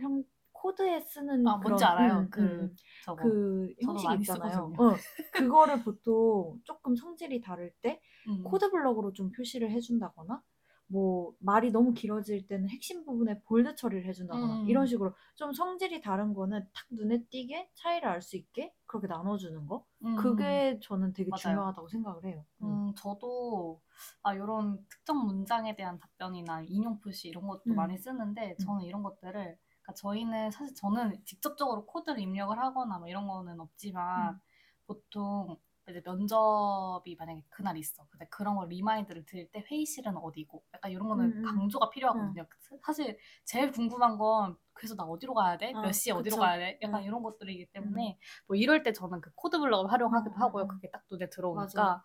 [0.00, 0.22] 형
[0.62, 2.18] 코드에 쓰는 아, 그런 뭔지 알아요.
[2.20, 3.22] 음, 그 음, 저거.
[3.22, 4.72] 그 형식이 있잖아요.
[4.78, 4.94] 어,
[5.32, 8.44] 그거를 보통 조금 성질이 다를 때 음.
[8.44, 10.40] code block으로 좀 표시를 해준다거나
[10.86, 14.68] 뭐 말이 너무 길어질 때는 핵심 부분에 bold 처리를 해준다거나 음.
[14.68, 19.66] 이런 식으로 좀 성질이 다른 거는 탁 눈에 띄게 차이를 알 수 있게 그렇게 나눠주는
[19.66, 20.14] 거 음.
[20.16, 21.40] 그게 저는 되게 맞아요.
[21.40, 22.44] 중요하다고 생각을 해요.
[22.62, 22.88] 음.
[22.88, 23.80] 음, 저도
[24.22, 27.76] 아 이런 특정 문장에 대한 답변이나 인용 표시 이런 것도 음.
[27.76, 33.26] 많이 쓰는데 저는 이런 것들을 그러니까 저희는 사실 저는 직접적으로 코드를 입력을 하거나 뭐 이런
[33.26, 34.40] 거는 없지만 음.
[34.86, 35.56] 보통
[35.88, 38.06] 이제 면접이 만약에 그날 있어.
[38.10, 41.42] 근데 그런 걸 remind를 드릴 때 회의실은 어디고 약간 이런 거는 음, 음.
[41.44, 42.46] 강조가 필요하거든요.
[42.84, 45.72] 사실 제일 궁금한 건 그래서 나 어디로 가야 돼?
[45.74, 46.40] 아, 몇 시에 어 디로 그쵸.
[46.40, 46.78] 가야 돼?
[46.82, 47.06] 약간 음.
[47.06, 50.64] 이런 것들이기 때문에 뭐 이럴 때 저는 그 code block을 활용하기도 음, 하고요.
[50.64, 50.74] 음, 음.
[50.76, 52.00] 그게 딱 눈에 들어오니까 맞아요.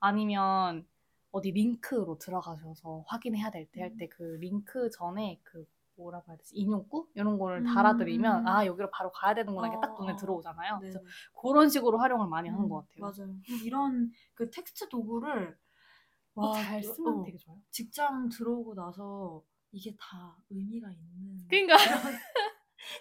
[0.00, 0.86] 아니면
[1.30, 3.82] 어디 링크로 들어가셔서 확인해야 될때 음.
[3.84, 5.64] 할때 그 링크 전에 그
[5.96, 8.46] 뭐라고 해야 되지 인용구 이런 거를 음, 달아드리면 음.
[8.48, 10.16] 아 여기로 바로 가야 되는구나 이게 어, 딱 눈에 어.
[10.16, 10.74] 들어오잖아요.
[10.78, 10.80] 네.
[10.80, 11.00] 그래서
[11.40, 13.12] 그런 식으로 활용을 많이 하는 음, 것 같아요.
[13.26, 13.36] 맞아요.
[13.64, 15.56] 이런 그 텍스트 도구를
[16.34, 17.58] 어, 와, 잘 쓰면 어, 되게 좋아요.
[17.70, 21.76] 직장 들어오고 나서 이게 다 의미가 있는 그러니까.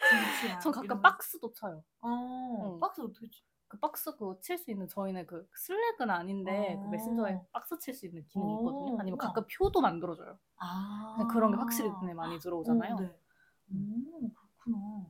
[0.61, 1.01] 전 가끔.
[1.01, 1.83] 박스도 쳐요.
[2.01, 2.77] 어, 어.
[2.79, 3.43] 박스 어떻게 치?
[3.71, 6.89] 그 박스 그거 칠 수 있는 저희는 그 슬랙은 아닌데 그 어.
[6.89, 8.95] 메신저에 박스 칠 수 있는 기능이 있거든요.
[8.95, 9.17] 어, 아니면.
[9.17, 10.37] 가끔 표도 만들어줘요.
[10.57, 12.95] 아, 그런 게 확실히 눈에 많이 들어오잖아요.
[12.95, 13.17] 어, 네.
[13.73, 15.05] 오, 그렇구나.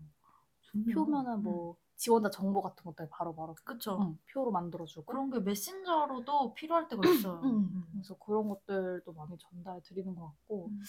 [0.61, 0.93] 좋네요.
[0.93, 3.97] 표면은 뭐 지원자 정보 같은 것들 바로바로 그쵸.
[3.99, 7.41] 응, 표로 만들어주고 그런 게 메신저로도 필요할 때가 있어요.
[7.41, 7.83] 음, 음.
[7.93, 10.79] 그래서 그런 것들도 많이 전달 드리는 것 같고 음.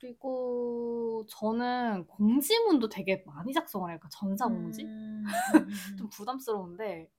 [0.00, 3.98] 그리고 저는 공지문도 되게 많이 작성을 해요.
[3.98, 5.24] 그러니까 전자공지 음, 음,
[5.68, 5.96] 음.
[5.96, 7.10] 좀 부담스러운데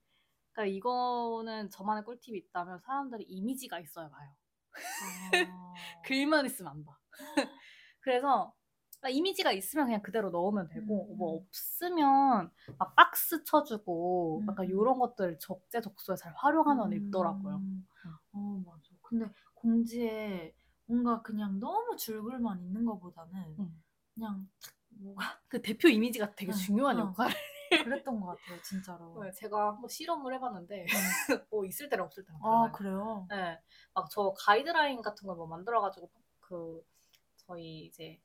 [0.53, 4.29] 그러니까 이거는 저만의 꿀팁이 있다면 사람들이 이미지가 있어야 봐요.
[4.71, 5.29] 아.
[6.05, 6.97] 글만 있으면 안 봐.
[7.99, 8.53] 그래서
[8.99, 11.17] 그러니까 이미지가 있으면 그냥 그대로 넣으면 되고 음.
[11.17, 14.47] 뭐 없으면 막 박스 쳐주고 음.
[14.47, 17.55] 약간 이런 것들 적재적소에 잘 활용하면 읽더라고요.
[17.55, 17.87] 음.
[18.31, 18.89] 어, 맞아.
[19.01, 20.53] 근데 공지에
[20.89, 23.83] 뭔가 그냥 너무 줄글만 있는 것보다는 음.
[24.15, 27.03] 그냥 탁 뭐가 그 대표 이미지가 되게 응, 중요한 응.
[27.03, 27.33] 역할을
[27.83, 29.13] 그랬던 것 같아요, 진짜로.
[29.23, 30.85] 네, 제가 한번 실험을 해봤는데
[31.51, 32.71] 뭐 있을 때랑 없을 때랑 아.
[32.71, 33.27] 그래요?
[33.29, 33.59] 네,
[33.93, 36.83] 막 저 가이드라인 같은 걸 뭐 만들어가지고 그
[37.37, 38.19] 저희 이제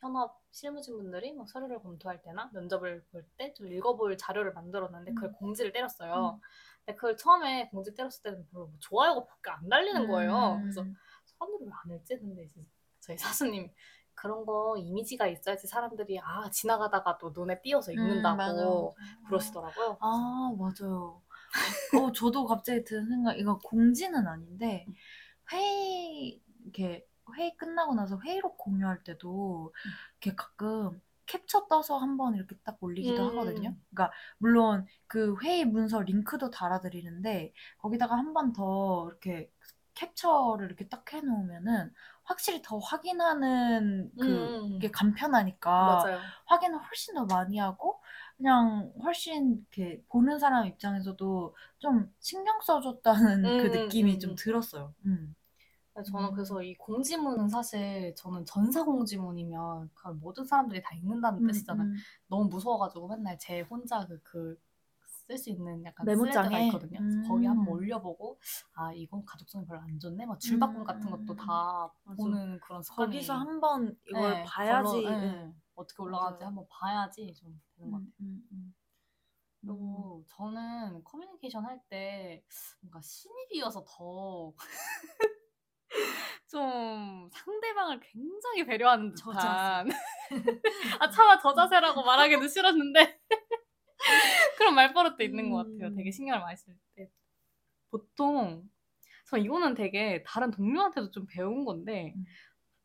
[0.00, 5.30] 현업 실무진 분들이 뭐 서류를 검토할 때나 면접을 볼 때 좀 읽어볼 자료를 만들었는데 그걸
[5.30, 5.34] 음.
[5.34, 6.38] 공지를 때렸어요.
[6.38, 6.40] 음.
[6.84, 10.56] 근데 그걸 처음에 공지 때렸을 때는 별로 뭐 좋아요가 밖에 안 달리는 거예요.
[10.56, 10.60] 음.
[10.62, 10.84] 그래서
[11.46, 12.18] 사람들이 왜안 읽지?
[12.18, 12.60] 근데 이제
[13.00, 13.70] 저희 사수님
[14.14, 19.24] 그런 거 이미지가 있어야지 사람들이 아 지나가다가도 눈에 띄어서 읽는다고 음.
[19.28, 19.98] 그러시더라고요.
[20.00, 21.22] 아, 맞아요.
[21.94, 24.88] 어, 저도 갑자기 드는 생각, 이거 공지는 아닌데,
[25.52, 29.72] 회의, 이렇게, 회의 끝나고 나서 회의록 공유할 때도,
[30.20, 33.28] 이렇게 가끔 캡처 떠서 한번 이렇게 딱 올리기도 음.
[33.30, 33.74] 하거든요.
[33.90, 39.50] 그러니까, 물론 그 회의 문서 링크도 달아드리는데, 거기다가 한 번 더 이렇게
[39.94, 41.92] 캡처를 이렇게 딱 해놓으면은,
[42.24, 44.70] 확실히 더 확인하는 음.
[44.72, 46.20] 그게 간편하니까, 맞아요.
[46.46, 48.00] 확인을 훨씬 더 많이 하고
[48.36, 54.36] 그냥 훨씬 이렇게 보는 사람 입장에서도 좀 신경 써줬다는 음, 그 느낌이 음, 좀 음.
[54.36, 54.94] 들었어요.
[55.06, 55.34] 음.
[56.04, 56.34] 저는 음.
[56.34, 61.86] 그래서 이 공지문은 사실 저는 전사 공지문이면 모든 사람들이 다 읽는다는 음, 뜻이잖아요.
[61.88, 61.96] 음.
[62.28, 64.58] 너무 무서워가지고 맨날 제 혼자 그, 그,
[65.26, 66.66] 쓸 수 있는 약간 메모장에?
[66.66, 66.98] 있거든요.
[66.98, 67.50] 그래서 거기 음.
[67.50, 68.38] 한번 올려보고,
[68.74, 70.26] 아, 이건 가독성이 별로 안 좋네?
[70.26, 72.16] 막 줄바꿈 음, 같은 것도 음, 다 맞아.
[72.16, 75.02] 보는 그런 습관이 거기서 한번 이걸 네, 봐야지.
[75.02, 75.54] 걸러- 네, 네.
[75.74, 76.44] 어떻게 올라가는지.
[76.44, 78.10] 한번 봐야지 좀 되는 것 같아요.
[78.20, 78.74] 음, 음, 음.
[79.60, 82.42] 그리고 저는 커뮤니케이션 할 때
[82.80, 84.52] 뭔가 신입이어서 더
[86.48, 89.88] 좀 상대방을 굉장히 배려하는 듯한
[91.00, 93.20] 아 차마 저 자세라고 말하기도 싫었는데
[94.58, 95.88] 그런 말버릇도 있는 것 같아요.
[95.88, 95.96] 음.
[95.96, 97.10] 되게 신경을 많이 쓸 때
[97.90, 98.68] 보통
[99.26, 102.24] 저 이거는 되게 다른 동료한테도 좀 배운 건데 음.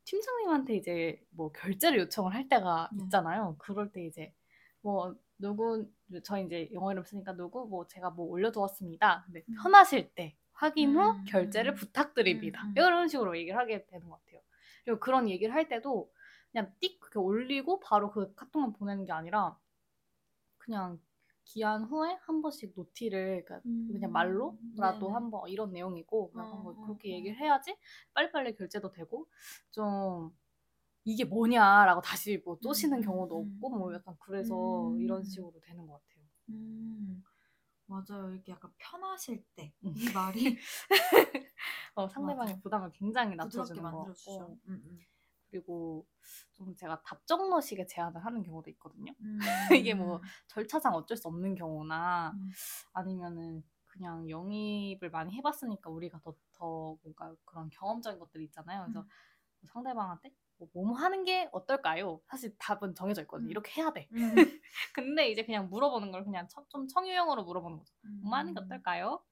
[0.06, 3.04] 팀장님한테 이제 뭐 결제를 요청을 할 때가 네.
[3.04, 3.56] 있잖아요.
[3.60, 4.34] 그럴 때 이제
[4.82, 5.86] 뭐 누구
[6.24, 9.24] 저희 이제 영어 이름 쓰니까 누구 뭐 제가 뭐 올려두었습니다.
[9.26, 9.56] 근데 음.
[9.62, 11.76] 편하실 때 확인 후 음, 결제를 음.
[11.76, 12.64] 부탁드립니다.
[12.66, 12.74] 음.
[12.76, 14.42] 이런 식으로 얘기를 하게 되는 것 같아요.
[14.86, 16.12] 그리고 그런 얘기를 할 때도
[16.52, 19.58] 그냥 띡 그렇게 올리고 바로 그 카톡만 보내는 게 아니라
[20.58, 21.00] 그냥
[21.48, 24.12] 기한 후에 한 번씩 노티를 그러니까 그냥 음.
[24.12, 25.16] 말로라도 네네.
[25.16, 27.14] 한번 이런 내용이고 어, 한번 어, 그렇게 어.
[27.14, 27.78] 얘기를 해야지
[28.14, 29.28] 빨리빨리 결제도 되고
[29.72, 30.32] 좀
[31.06, 33.96] 이게 뭐냐라고 다시 뭐 쪼시는 음, 경우도 음, 없고 뭐 음.
[33.96, 35.26] 약간 그래서 이런 음.
[35.26, 36.26] 식으로 되는 것 같아요.
[36.50, 37.24] 음,
[37.88, 38.32] 맞아요.
[38.34, 39.94] 이렇게 약간 편하실 때 음.
[39.96, 40.58] 이 말이
[41.96, 42.62] 어, 상대방의 맞아.
[42.62, 44.48] 부담을 굉장히 낮춰주는 것 만들어주죠.
[44.68, 45.00] 음, 음.
[45.50, 46.06] 그리고
[46.54, 49.14] 좀 제가 답정너식의 제안을 하는 경우도 있거든요.
[49.22, 49.38] 음.
[49.90, 52.50] 이게 뭐 절차상 어쩔 수 없는 경우나 음.
[52.94, 58.84] 아니면은 그냥 영입을 많이 해봤으니까 우리가 더, 더 뭔가 그런 경험적인 것들이 있잖아요.
[58.84, 59.08] 그래서 음.
[59.66, 62.22] 상대방한테 뭐, 뭐뭐 하는 게 어떨까요?
[62.28, 63.48] 사실 답은 정해져 있거든요.
[63.48, 63.52] 음.
[63.52, 64.08] 이렇게 해야 돼.
[64.12, 64.36] 음.
[64.94, 67.94] 근데 이제 그냥 물어보는 걸 그냥 청- 좀 청유형으로 물어보는 거죠.
[68.24, 68.66] 뭐 하는 게 음.
[68.66, 69.24] 어떨까요?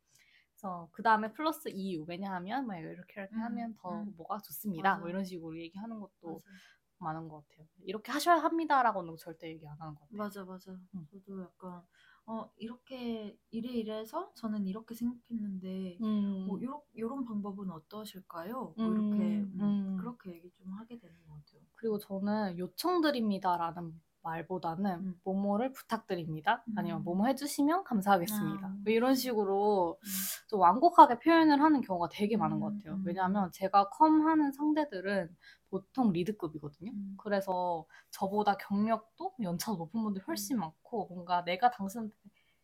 [0.65, 2.03] 그래서 그 다음에 플러스 이유.
[2.07, 4.13] 왜냐하면 뭐 이렇게 이렇게 음, 하면 더 음.
[4.17, 4.89] 뭐가 좋습니다.
[4.89, 4.99] 맞아.
[4.99, 6.49] 뭐 이런 식으로 얘기하는 것도 맞아.
[6.97, 7.67] 많은 것 같아요.
[7.83, 10.17] 이렇게 하셔야 합니다라고는 절대 얘기 안 하는 것 같아요.
[10.17, 10.71] 맞아, 맞아.
[10.71, 11.07] 음.
[11.11, 11.83] 저도 약간
[12.25, 16.47] 어 이렇게 이래 이래서 저는 이렇게 생각했는데 음.
[16.47, 18.73] 뭐 요런 요런 방법은 어떠실까요?
[18.75, 19.97] 뭐 음, 이렇게 음, 음.
[19.99, 21.61] 그렇게 얘기 좀 하게 되는 것 같아요.
[21.75, 25.19] 그리고 저는 요청드립니다라는 말보다는 음.
[25.23, 26.63] 뭐뭐를 부탁드립니다.
[26.75, 27.03] 아니면 음.
[27.03, 28.67] 뭐뭐 해주시면 감사하겠습니다.
[28.67, 28.69] 아.
[28.69, 30.09] 뭐 이런 식으로 음.
[30.47, 32.95] 좀 완곡하게 표현을 하는 경우가 되게 많은 것 음, 같아요.
[32.95, 33.03] 음.
[33.05, 35.35] 왜냐하면 제가 comm 하는 상대들은
[35.69, 36.91] 보통 lead급이거든요.
[36.91, 37.15] 음.
[37.17, 40.27] 그래서 저보다 경력도 연차도 높은 분들이 음.
[40.27, 42.15] 훨씬 많고 뭔가 내가 당신한테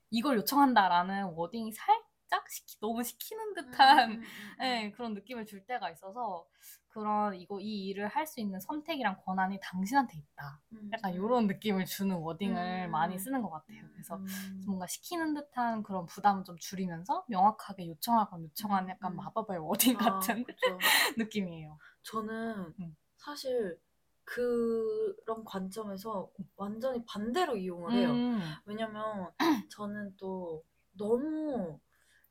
[0.10, 5.66] 이걸 요청한다라는 wording이 살짝 시키, 너무 시키는 듯한 음, 음, 음, 네, 그런 느낌을 줄
[5.66, 6.46] 때가 있어서
[6.92, 10.62] 그런 이거 이 일을 할 수 있는 선택이랑 권한이 당신한테 있다.
[10.74, 11.16] 음, 약간 음.
[11.18, 12.92] 이런 느낌을 주는 wording을 음.
[12.92, 13.84] 많이 쓰는 것 같아요.
[13.94, 14.64] 그래서 음.
[14.66, 19.18] 뭔가 시키는 듯한 그런 부담을 좀 줄이면서 명확하게 요청할 건 요청하는 약간 음.
[19.18, 20.46] 마법의 wording 아, 같은.
[21.18, 21.78] 느낌이에요.
[22.04, 22.96] 저는 음.
[23.18, 23.78] 사실
[24.24, 28.12] 그런 관점에서 완전히 반대로 이용을 해요.
[28.12, 28.40] 음.
[28.66, 29.30] 왜냐면
[29.70, 30.64] 저는 또
[30.98, 31.80] 너무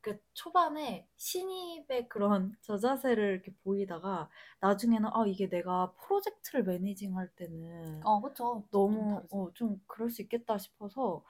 [0.00, 4.28] 그 초반에 신입의 그런 저자세를 이렇게 보이다가
[4.60, 8.64] 나중에는 아 이게 내가 프로젝트를 매니징할 때는 어, 그쵸.
[8.70, 11.24] 너무 어, 좀 그럴 수 있겠다 싶어서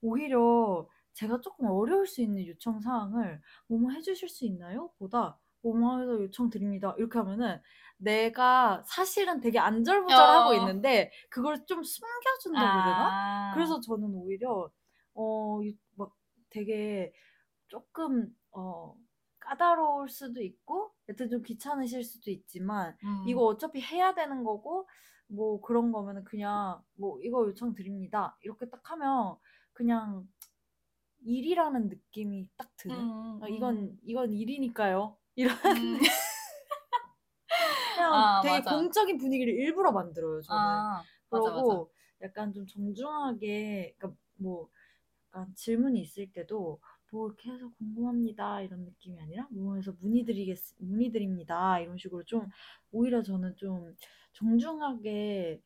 [0.00, 4.90] 오히려 제가 조금 어려울 수 있는 요청 사항을 뭐뭐 해주실 수 있나요?
[4.98, 6.94] 보다 뭐뭐 해서 요청 드립니다.
[6.98, 7.60] 이렇게 하면은
[7.98, 10.54] 내가 사실은 되게 안절부절하고 어.
[10.54, 13.50] 있는데 그걸 좀 숨겨준다고 해야 되나?
[13.50, 13.54] 아.
[13.54, 14.70] 그래서 저는 오히려
[15.14, 16.12] 어막
[16.50, 17.12] 되게
[17.72, 18.94] 조금 어
[19.38, 23.24] 까다로울 수도 있고 여튼 좀 귀찮으실 수도 있지만 음.
[23.26, 24.86] 이거 어차피 해야 되는 거고
[25.26, 29.36] 뭐 그런 거면은 그냥 뭐 이거 요청 드립니다 이렇게 딱 하면
[29.72, 30.28] 그냥
[31.24, 33.54] 일이라는 느낌이 딱 드는 음, 아, 음.
[33.54, 35.98] 이건 이건 일이니까요 이런 음.
[37.94, 38.76] 그냥 아, 되게 맞아.
[38.76, 40.60] 공적인 분위기를 일부러 만들어요, 저는.
[40.60, 41.62] 아, 맞아, 맞아.
[41.62, 44.68] 그러고 약간 좀 정중하게, 그러니까 뭐
[45.28, 46.80] 약간 질문이 있을 때도
[47.12, 52.48] 뭐 이렇게 해서 궁금합니다 이런 느낌이 아니라 뭐 해서 문의드리겠 문의드립니다 이런 식으로 좀
[52.90, 53.94] 오히려 저는 좀
[54.32, 55.60] 정중하게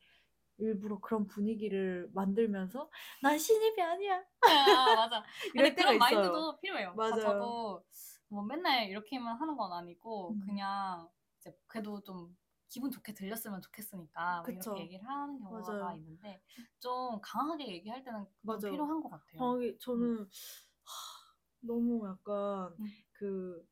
[0.58, 2.90] 일부러 그런 분위기를 만들면서
[3.22, 5.22] 난 신입이 아니야 아, 맞아.
[5.54, 5.98] 이럴 근데 때가 그런 있어요.
[5.98, 6.94] 마인드도 필요해요.
[6.94, 7.38] 그러니까 맞아요.
[7.38, 7.84] 저도
[8.28, 10.40] 뭐 맨날 이렇게만 하는 건 아니고 음.
[10.40, 12.36] 그냥 이제 그래도 좀
[12.68, 14.70] 기분 좋게 들렸으면 좋겠으니까 뭐 그쵸.
[14.70, 15.96] 이렇게 얘기를 하는 경우가 맞아요.
[15.98, 16.40] 있는데
[16.80, 18.72] 좀 강하게 얘기할 때는 좀 맞아요.
[18.72, 19.38] 필요한 것 같아요.
[19.38, 20.26] 강하게 저는 하,
[21.60, 22.86] 너무 약간 음.
[23.12, 23.66] 그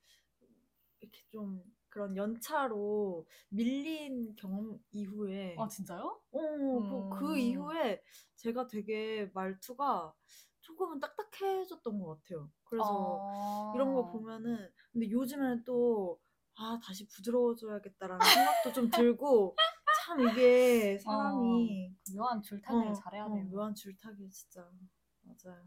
[1.01, 6.21] 이렇게 좀 그런 연차로 밀린 경험 이후에 아 진짜요?
[6.33, 7.39] 어, 그, 그 음.
[7.39, 8.03] 이후에
[8.37, 10.13] 제가 되게 말투가
[10.61, 12.51] 조금은 딱딱해졌던 것 같아요.
[12.65, 13.73] 그래서 어...
[13.75, 16.19] 이런 거 보면은 근데 요즘에는 또
[16.57, 19.57] 아, 다시 부드러워져야겠다라는 생각도 좀 들고
[20.05, 23.45] 참 이게 사람이 묘한 줄타기를 어, 잘해야 어, 돼요.
[23.51, 24.69] 묘한 줄타기 진짜
[25.23, 25.65] 맞아요.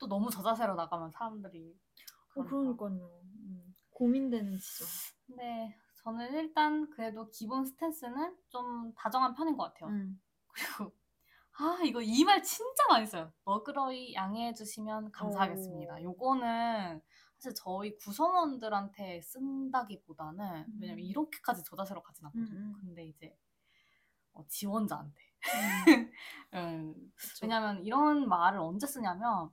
[0.00, 1.78] 또 너무 저 자세로 나가면 사람들이
[2.36, 2.76] 어, 그러니까.
[2.76, 3.20] 그러니까요.
[3.24, 4.86] 음, 고민되는 지점.
[5.26, 9.90] 근데 저는 일단 그래도 기본 스탠스는 좀 다정한 편인 것 같아요.
[9.90, 10.20] 음.
[10.52, 10.92] 그리고
[11.58, 13.32] 아 이거 이 말 진짜 많이 써요.
[13.44, 15.96] 너그러이 양해해 주시면 감사하겠습니다.
[15.96, 16.02] 오.
[16.02, 17.02] 요거는
[17.36, 21.04] 사실 저희 구성원들한테 쓴다기보다는 왜냐면 음.
[21.04, 22.58] 이렇게까지 저 자세로 가진 않거든요.
[22.58, 22.80] 음, 음.
[22.80, 23.36] 근데 이제
[24.32, 25.20] 어, 지원자한테.
[25.40, 25.40] 음,
[26.54, 27.12] 음.
[27.42, 29.50] 왜냐면 이런 말을 언제 쓰냐면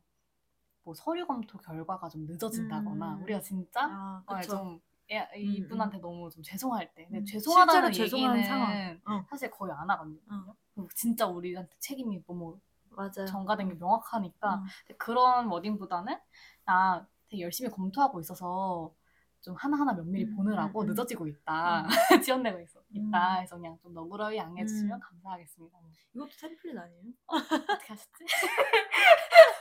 [0.88, 3.24] 뭐 서류 검토 결과가 좀 늦어진다거나 음.
[3.24, 4.52] 우리가 진짜 아, 어, 그쵸.
[4.56, 9.02] 좀 애- 이분한테 너무 좀 죄송할 때 근데 음, 죄송하다는 얘기는 상황.
[9.06, 9.26] 어.
[9.30, 10.18] 사실 거의 안 하거든요.
[10.32, 10.56] 어.
[10.96, 12.58] 진짜 우리한테 책임이 너무
[12.92, 13.26] 맞아요.
[13.28, 14.64] 전가된 게 명확하니까 어.
[14.86, 16.18] 근데 그런 워딩보다는
[16.64, 18.94] 나 되게 열심히 검토하고 있어서
[19.42, 20.88] 좀 하나하나 면밀히 음, 보느라고 음, 음.
[20.88, 21.86] 늦어지고 있다.
[22.26, 22.80] 지연되고 있어.
[22.92, 23.40] 있다.
[23.40, 23.42] 음.
[23.42, 25.00] 해서 그냥 좀 너그러이 양해해 주시면 음.
[25.02, 25.78] 감사하겠습니다.
[26.16, 27.04] 이것도 template 아니에요?
[27.28, 28.26] 어떻게 하셨지?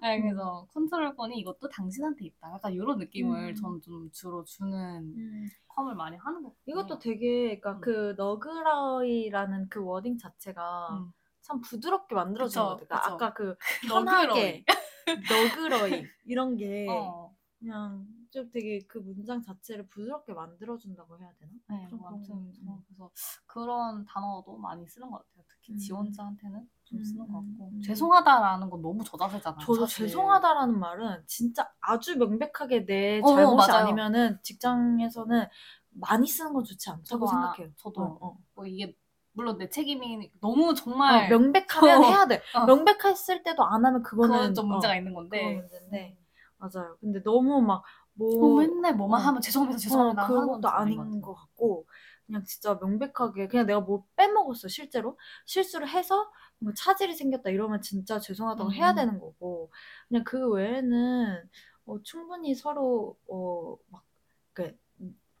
[0.00, 2.52] 네, 그래서 컨트롤권이 이것도 당신한테 있다.
[2.52, 3.54] 약간 이런 느낌을 음.
[3.54, 4.72] 저는 좀 주로 주는
[5.16, 5.48] 음.
[5.68, 6.62] comm을 많이 하는 것 같아요.
[6.66, 7.80] 이것도 되게 그러니까 음.
[7.80, 11.12] 그 너그러이라는 그 wording 자체가 음.
[11.40, 12.86] 참 부드럽게 만들어진 것 같아요.
[12.86, 13.14] 그러니까.
[13.14, 13.56] 아까 그
[13.88, 14.64] 편하게 너그러이.
[15.92, 17.34] 너그러이 이런 게 어.
[17.62, 21.52] 그냥 좀 되게 그 문장 자체를 부드럽게 만들어준다고 해야 되나?
[21.68, 22.08] 네, 좀 뭐.
[22.08, 23.10] 아무튼 저는 그래서
[23.46, 25.44] 그런 단어도 많이 쓰는 것 같아요.
[25.48, 25.78] 특히 음.
[25.78, 27.82] 지원자한테는 좀 음, 쓰는 것 음, 같고 음.
[27.82, 29.60] 죄송하다라는 건 너무 저자세잖아요.
[29.64, 30.06] 저도 사실.
[30.06, 33.84] 죄송하다라는 말은 진짜 아주 명백하게 내 어, 잘못이 맞아요.
[33.84, 35.46] 아니면은 직장에서는
[35.90, 37.68] 많이 쓰는 건 좋지 않다고 저도 아- 생각해요.
[37.76, 38.02] 저도.
[38.02, 38.36] 어, 어.
[38.54, 38.96] 뭐 이게
[39.34, 42.08] 물론 내 책임이 너무 어, 정말 명백하면 어.
[42.08, 42.42] 해야 돼.
[42.54, 42.66] 어.
[42.66, 45.54] 명백했을 때도 안 하면 그거는 좀 문제가 어, 있는 건데.
[45.54, 46.16] 문제인데
[46.62, 46.96] 맞아요.
[47.00, 49.24] 근데 너무 막뭐 어, 맨날 뭐만 어.
[49.24, 50.22] 하면 죄송합니다, 죄송합니다.
[50.22, 50.70] 어, 하는 건 그것도 좀
[51.00, 51.86] 아닌 것 같고
[52.26, 58.20] 그냥 진짜 명백하게 그냥 내가 뭘 빼먹었어 실제로 실수를 해서 뭐 차질이 생겼다 이러면 진짜
[58.20, 58.74] 죄송하다고 음.
[58.74, 59.70] 해야 되는 거고
[60.08, 61.42] 그냥 그 외에는
[61.86, 63.76] 어, 충분히 서로 어,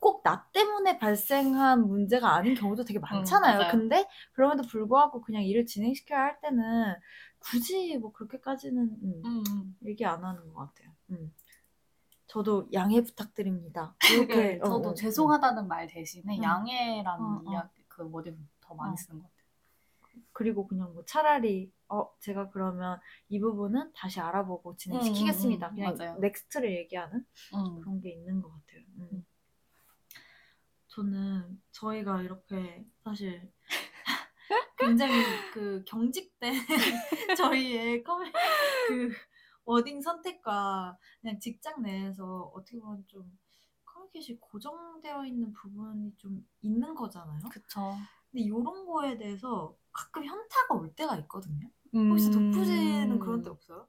[0.02, 3.58] 어막꼭 나 때문에 발생한 문제가 아닌 경우도 되게 많잖아요.
[3.58, 3.70] 맞아요.
[3.70, 6.94] 근데 그럼에도 불구하고 그냥 일을 진행시켜야 할 때는
[7.38, 9.76] 굳이 뭐 그렇게까지는 음, 음, 음.
[9.86, 10.92] 얘기 안 하는 것 같아요.
[11.10, 11.32] 음.
[12.26, 13.94] 저도 양해 부탁드립니다.
[14.10, 16.42] 이렇게 네, 어, 저도 어, 죄송하다는 말 대신에 음.
[16.42, 17.50] 양해라는 어, 어.
[17.50, 18.96] 이야기 그 wording 더 많이 어.
[18.96, 19.42] 쓰는 것 같아요.
[20.32, 25.68] 그리고 그냥 뭐 차라리 어 제가 그러면 이 부분은 다시 알아보고 진행시키겠습니다.
[25.68, 26.18] 음, 음, 음, 그냥 맞아요.
[26.20, 27.80] next를 얘기하는 음.
[27.80, 28.82] 그런 게 있는 것 같아요.
[30.88, 33.50] 저는 저희가 이렇게 사실
[34.78, 36.52] 굉장히 그 경직된
[37.38, 38.24] 저희의 커뮤
[38.88, 39.12] 그
[39.64, 43.38] wording 선택과 그냥 직장 내에서 어떻게 보면 좀
[43.84, 47.40] 커뮤니케이션이 고정되어 있는 부분이 좀 있는 거잖아요.
[47.50, 47.80] 그쵸.
[48.30, 51.68] 근데 이런 거에 대해서 가끔 현타가 올 때가 있거든요.
[52.08, 53.86] 혹시 덕후지는 그런 데 없어요?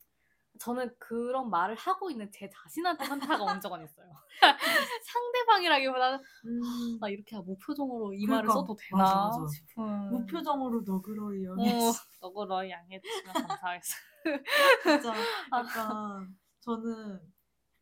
[0.59, 4.13] 저는 그런 말을 하고 있는 제 자신한테 현타가 온 적은 있어요.
[5.05, 8.35] 상대방이라기보다는 음, 나 이렇게 무표정으로 이 그러니까.
[8.35, 9.47] 말을 써도 되나 맞아, 맞아.
[9.47, 10.09] 싶은.
[10.11, 11.77] 무표정으로 너그러이 어, 연애
[12.21, 13.95] 너그러 양해해 주시면 감사하겠어.
[14.81, 15.13] 진짜
[15.53, 17.19] 약간 저는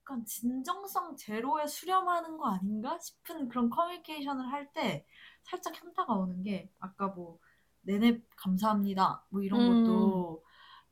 [0.01, 5.05] 약간 진정성 제로에 수렴하는 거 아닌가 싶은 그런 커뮤니케이션을 할 때
[5.43, 7.39] 살짝 현타가 오는 게 아까 뭐
[7.81, 9.83] 내내 감사합니다 뭐 이런 음.
[9.85, 10.43] 것도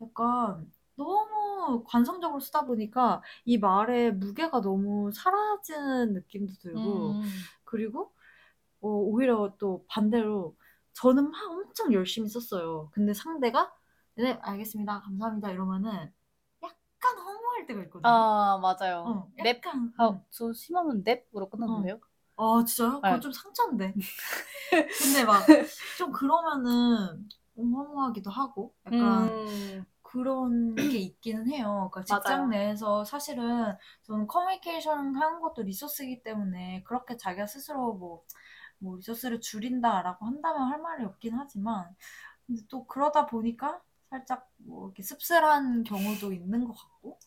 [0.02, 7.24] 약간 너무 관성적으로 쓰다 보니까 이 말의 무게가 너무 사라지는 느낌도 들고 음.
[7.64, 8.14] 그리고
[8.82, 10.56] 어, 오히려 또 반대로
[10.94, 12.90] 저는 막 엄청 열심히 썼어요.
[12.94, 13.72] 근데 상대가
[14.20, 16.12] 네 알겠습니다 감사합니다 이러면은
[16.64, 18.10] 약간 허무할 때가 있거든요.
[18.10, 19.04] 아 맞아요.
[19.12, 19.56] 어, 랩.
[19.58, 20.22] 약간 아, 음.
[20.30, 22.00] 저 심하면 랩으로 끝났는데요?
[22.38, 23.02] 아 진짜요?
[23.02, 23.20] 그거 네.
[23.20, 23.94] 좀 상처인데.
[24.98, 25.44] 근데 막
[25.98, 29.86] 좀 그러면은 허무하기도 하고 약간 음.
[30.02, 31.90] 그런 게 있기는 해요.
[31.92, 32.50] 그러니까 직장 맞아요.
[32.50, 38.24] 내에서 사실은 저는 커뮤니케이션 하는 것도 리소스이기 때문에 그렇게 자기가 스스로 뭐,
[38.80, 41.96] 뭐 리소스를 줄인다라고 한다면 할 말이 없긴 하지만
[42.48, 47.20] 근데 또 그러다 보니까 살짝 뭐 이렇게 씁쓸한 경우도 있는 것 같고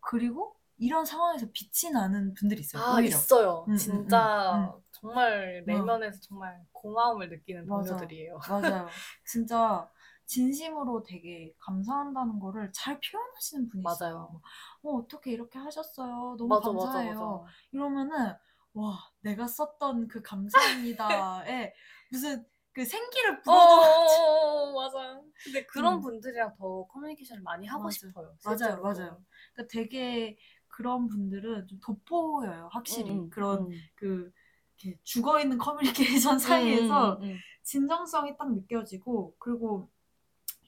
[0.00, 2.82] 그리고 이런 상황에서 빛이 나는 분들이 있어요.
[2.82, 3.08] 아, 오히려.
[3.08, 3.64] 있어요.
[3.68, 4.72] 음, 음, 진짜 음, 음.
[4.92, 7.96] 정말 내면에서 정말 고마움을 느끼는 맞아.
[7.96, 8.38] 동료들이에요.
[8.48, 8.86] 맞아요.
[9.26, 9.90] 진짜
[10.26, 14.14] 진심으로 되게 감사한다는 거를 잘 표현하시는 분이 있어요.
[14.16, 14.40] 맞아요.
[14.82, 16.36] 어, 어떻게 이렇게 하셨어요.
[16.38, 17.40] 너무 맞아, 맞아, 감사해요.
[17.42, 17.52] 맞아.
[17.72, 18.34] 이러면은
[18.74, 21.72] 와, 내가 썼던 그 감사합니다에
[22.10, 22.44] 무슨
[22.76, 24.68] 그 생기를 어, 불어넣어.
[24.68, 25.22] 어, 맞아.
[25.42, 26.02] 근데 그런 음.
[26.02, 27.94] 분들이랑 더 커뮤니케이션을 많이 하고 맞아.
[27.94, 28.36] 싶어요.
[28.44, 28.82] 맞아요, 실제로.
[28.82, 29.24] 맞아요.
[29.54, 30.36] 그러니까 되게
[30.68, 33.12] 그런 분들은 좀 돋보여요, 확실히.
[33.12, 33.78] 음, 음, 그런 음.
[33.94, 34.30] 그
[34.76, 37.38] 이렇게 죽어 있는 커뮤니케이션 사이에서 음, 음, 음.
[37.62, 39.88] 진정성이 딱 느껴지고 그리고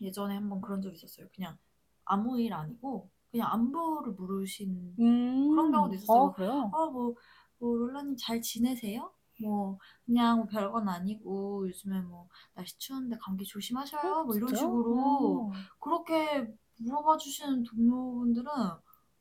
[0.00, 1.26] 예전에 한번 그런 적 있었어요.
[1.36, 1.58] 그냥
[2.06, 5.50] 아무 일 아니고 그냥 안부를 물으신 음.
[5.50, 6.22] 그런 경우도 있었어요.
[6.22, 6.70] 어, 그래요?
[6.72, 7.14] 아, 뭐,
[7.58, 9.12] 뭐, 롤라님 잘 지내세요?
[9.40, 14.24] 뭐, 그냥 뭐 별건 아니고, 요즘에 뭐, 날씨 추운데 감기 조심하셔요?
[14.24, 14.54] 뭐, 이런 진짜요?
[14.54, 15.68] 식으로, 어.
[15.80, 18.46] 그렇게 물어봐 주시는 동료분들은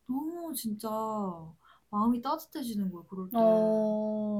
[0.08, 0.90] 너무 진짜
[1.90, 3.44] 마음이 따뜻해지는 거예요, 그럴 때.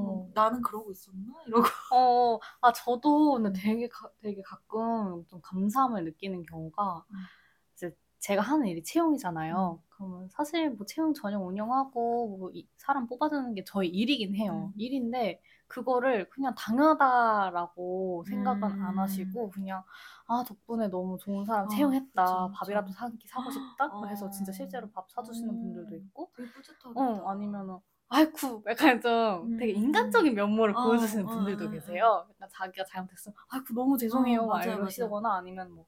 [0.00, 1.34] 어, 나는 그러고 있었나?
[1.46, 1.66] 이러고.
[1.90, 7.28] 어, 아, 저도 근데 되게, 가, 되게 가끔 좀 감사함을 느끼는 경우가, 음.
[7.74, 9.82] 이제 제가 하는 일이 채용이잖아요.
[9.98, 14.72] 그러면 사실 뭐 채용 전형 운영하고, 뭐 이- 사람 뽑아주는 게 저희 일이긴 해요.
[14.72, 14.74] 음.
[14.76, 18.98] 일인데, 그거를 그냥 당연하다라고 생각은 안 음.
[18.98, 19.84] 하시고, 그냥,
[20.28, 22.14] 아, 덕분에 너무 좋은 사람 아, 채용했다.
[22.14, 22.54] 그쵸.
[22.54, 23.96] 밥이라도 사, 사고 싶다?
[24.08, 24.52] 해서 진짜 어.
[24.52, 27.00] 실제로 밥 사주시는 분들도 음, 있고, 되게 뿌듯하겠다.
[27.00, 27.78] 어, 아니면은,
[28.08, 29.74] 아이쿠, 약간 좀 되게 음.
[29.74, 31.70] 인간적인 면모를 어, 보여주시는 어, 분들도.
[31.70, 32.24] 계세요.
[32.26, 34.46] 그러니까 자기가 잘못했으면, 아이쿠, 너무 죄송해요.
[34.46, 35.86] 어, 막 이러시거나 아니면 뭐,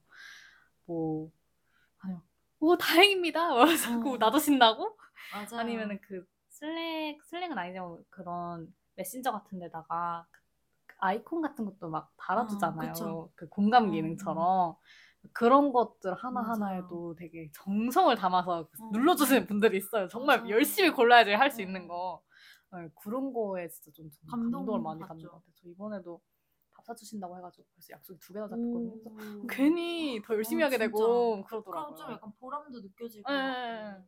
[0.85, 1.31] 뭐.
[2.61, 3.49] 오, 다행입니다.
[3.55, 4.17] 막 자꾸 어.
[4.17, 4.97] 놔두신다고?
[5.33, 5.59] 맞아요.
[5.59, 10.25] 아니면은 그 슬랙, 슬랙은 아니지만 그런 메신저 같은 데다가
[10.85, 12.91] 그 아이콘 같은 것도 막 달아주잖아요.
[12.93, 13.31] 그쵸.
[13.35, 14.75] 그 공감 어, 기능처럼.
[15.33, 17.15] 그런 것들 하나하나에도.
[17.15, 20.07] 되게 정성을 담아서 어, 눌러주시는 분들이 있어요.
[20.07, 20.51] 정말 맞아요.
[20.51, 21.63] 열심히 골라야지 할수 어.
[21.63, 22.21] 있는 거.
[22.73, 24.99] 네, 그런 거에 진짜 좀 감동 감동을 많이.
[25.01, 25.51] 받는 것 같아요.
[25.61, 26.21] 저 이번에도
[26.81, 28.91] 밥 사주신다고 해가지고 벌써 약속이 두 개나 잡혔거든요.
[29.03, 29.45] 그래서.
[29.49, 30.77] 괜히 더 열심히 어, 하게.
[30.77, 31.95] 되고 그러더라고요.
[31.95, 32.81] 좀 약간 보람도
[33.23, 33.59] 것 예, 같고.
[33.59, 34.03] 예, 예.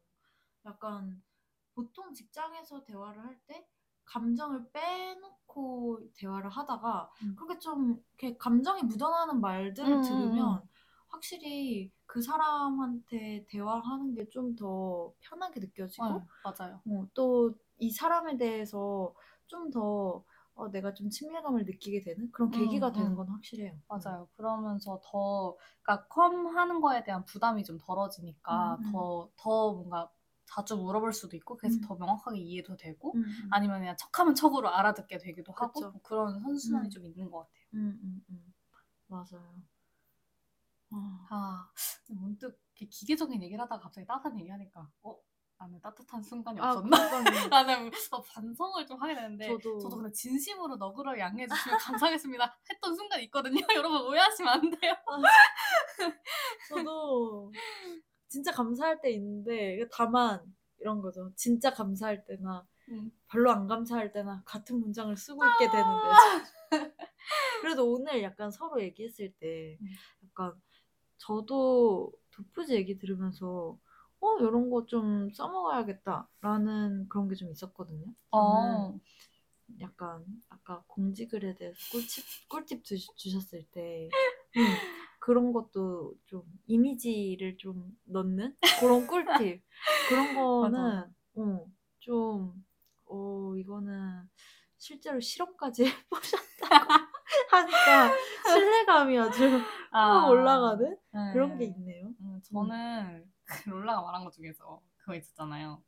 [0.65, 1.21] 약간
[1.75, 3.67] 보통 직장에서 대화를 할 때
[4.05, 7.35] 감정을 빼놓고 대화를 하다가 음.
[7.37, 10.61] 그렇게 좀 이렇게 감정이 묻어나는 말들을 음, 음, 들으면
[11.07, 16.81] 확실히 그 사람한테 대화하는 게 좀 더 편하게 느껴지고 네, 맞아요.
[16.85, 19.13] 어, 또이 사람에 대해서
[19.47, 20.23] 좀 더
[20.55, 23.15] 어, 내가 좀 친밀감을 느끼게 되는 그런 계기가 음, 되는 음.
[23.15, 23.79] 건 확실해요.
[23.87, 24.27] 맞아요.
[24.37, 28.91] 그러면서 더, 그러니까 컴 하는 거에 대한 부담이 좀 덜어지니까 음, 음.
[28.91, 30.09] 더, 더 뭔가
[30.45, 31.87] 자주 물어볼 수도 있고 그래서 음.
[31.87, 33.49] 더 명확하게 이해도 되고 음, 음.
[33.49, 35.91] 아니면 그냥 척하면 척으로 알아듣게 되기도 하고 그쵸.
[35.91, 36.89] 뭐 그런 선순환이 음.
[36.89, 37.63] 좀 있는 것 같아요.
[37.73, 38.53] 음, 음, 음.
[39.07, 39.63] 맞아요.
[40.91, 41.71] 아, 아,
[42.09, 45.17] 문득 기계적인 얘기를 하다가 갑자기 따뜻한 얘기하니까 어?
[45.57, 46.89] 나는 따뜻한 순간이 아, 없었나?
[47.49, 49.79] 나는 어, 반성을 좀 하게 되는데 저도.
[49.79, 53.55] 저도 근데 진심으로 너그러 양해해 주시면 감사하겠습니다 했던 순간이 있거든요.
[53.75, 54.93] 여러분 오해하시면 안 돼요.
[56.69, 57.51] 저도
[58.27, 60.41] 진짜 감사할 때 있는데 다만
[60.79, 61.31] 이런 거죠.
[61.35, 63.11] 진짜 감사할 때나 음.
[63.27, 66.09] 별로 안 감사할 때나 같은 문장을 쓰고 있게 되는데
[67.61, 69.87] 그래도 오늘 약간 서로 얘기했을 때 음.
[70.27, 70.53] 약간
[71.17, 73.77] 저도 도프지 얘기 들으면서
[74.23, 78.05] 어 이런 거 좀 써먹어야겠다라는 그런 게 좀 있었거든요.
[78.31, 78.99] 어.
[79.81, 84.09] 약간 아까 공지글에 대해서 꿀팁 꿀팁 주, 주셨을 때
[84.57, 84.63] 음,
[85.19, 89.63] 그런 것도 좀 이미지를 좀 넣는 그런 꿀팁
[90.09, 91.65] 그런 거는 어,
[91.99, 92.65] 좀
[93.05, 94.29] 어, 이거는
[94.77, 96.93] 실제로 실험까지 해보셨다고
[97.51, 98.11] 하니까
[98.53, 99.45] 신뢰감이 아주
[99.91, 100.97] 확 올라가는
[101.31, 101.71] 그런 게 네.
[101.71, 102.13] 있네요.
[102.21, 103.32] 음, 저는
[103.63, 105.81] 그 롤라가 말한 것 중에서 그거 있었잖아요.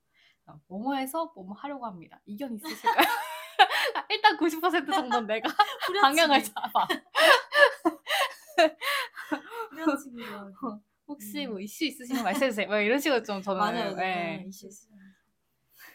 [0.48, 2.20] 어, 뭐뭐해서 뭐뭐 하려고 합니다.
[2.26, 3.06] 이견 있으실까요?
[4.10, 5.50] 일단 90% 정도는 내가
[6.02, 6.88] 방향을 잡아.
[11.08, 11.52] 혹시 음.
[11.52, 12.68] 뭐 이슈 있으시면 말씀해주세요.
[12.68, 14.44] 뭐 이런 식으로 좀 저는 맞아요, 네.
[14.48, 14.68] 이슈.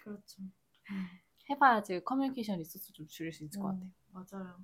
[0.04, 0.42] 그렇죠.
[0.90, 1.08] 음.
[1.50, 3.90] 해봐야지 커뮤니케이션 resource 좀 줄일 수 있을 것 어, 같아요.
[4.12, 4.58] 맞아요.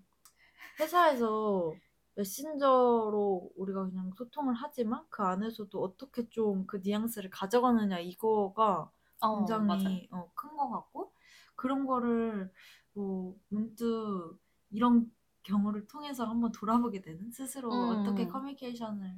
[0.78, 1.74] 회사에서
[2.16, 8.90] 메신저로 우리가 그냥 소통을 하지만 그 안에서도 어떻게 좀 그 뉘앙스를 가져가느냐 이거가
[9.20, 9.38] 어.
[9.38, 11.12] 굉장히 어, 큰것 같고
[11.56, 12.50] 그런 거를
[12.94, 14.38] 뭐 문득
[14.70, 15.10] 이런
[15.44, 17.90] 경우를 통해서 한번 돌아보게 되는 스스로 음.
[18.00, 19.14] 어떻게 커뮤니케이션을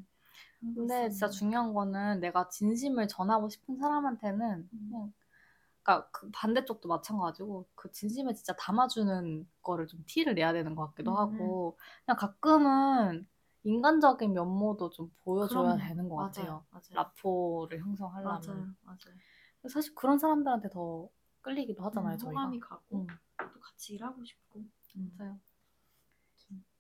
[0.60, 1.28] 근데 진짜.
[1.28, 4.88] 중요한 거는 내가 진심을 전하고 싶은 사람한테는 음.
[4.90, 5.12] 그냥
[5.88, 11.12] 그러니까 그 반대쪽도 마찬가지고 그 진심을 진짜 담아주는 거를 좀 티를 내야 되는 것 같기도
[11.12, 13.26] 음, 하고 그냥 가끔은
[13.64, 15.88] 인간적인 면모도 좀 보여줘야 그럼요.
[15.88, 16.64] 되는 것 맞아요, 같아요.
[16.70, 16.82] 맞아요.
[16.92, 18.42] 라포를 형성하려면.
[18.46, 19.16] 맞아요, 맞아요.
[19.70, 21.08] 사실 그런 사람들한테 더
[21.40, 22.40] 끌리기도 하잖아요, 음, 저희가.
[22.40, 23.06] 호감이 가고 음,
[23.38, 24.60] 또 같이 일하고 싶고.
[24.96, 25.14] 음.
[25.16, 25.38] 맞아요.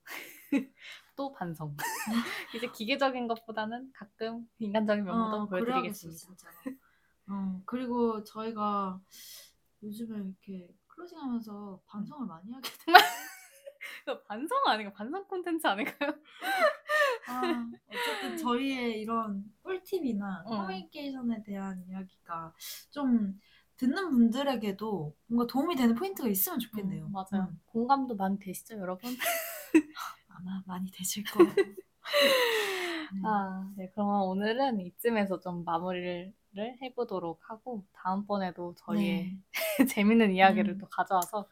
[1.16, 1.76] 또 반성.
[2.56, 6.28] 이제 기계적인 것보다는 가끔 인간적인 면모도 어, 보여드리겠습니다.
[7.30, 9.00] 어, 그리고 저희가
[9.82, 12.92] 요즘에 이렇게 클로징하면서 반성을 많이 하게 돼.
[14.02, 14.92] 이거 반성 아닌가?
[14.92, 16.14] 반성 콘텐츠 아닐까요?
[17.28, 20.50] 아, 어쨌든 저희의 이런 꿀팁이나 음.
[20.50, 22.54] 커뮤니케이션에 대한 이야기가
[22.90, 23.38] 좀
[23.76, 27.06] 듣는 분들에게도 뭔가 도움이 되는 포인트가 있으면 좋겠네요.
[27.06, 27.48] 음, 맞아요.
[27.48, 29.10] 음, 공감도 많이 되시죠, 여러분?
[30.28, 31.52] 아마 많이 되실 거예요.
[31.54, 31.74] 네.
[33.24, 33.90] 아, 네.
[33.94, 39.38] 그러면 오늘은 이쯤에서 좀 마무리를 해보도록 하고 다음번에도 저희의
[39.78, 39.86] 네.
[39.94, 40.78] 재밌는 이야기를 음.
[40.78, 41.48] 또 가져와서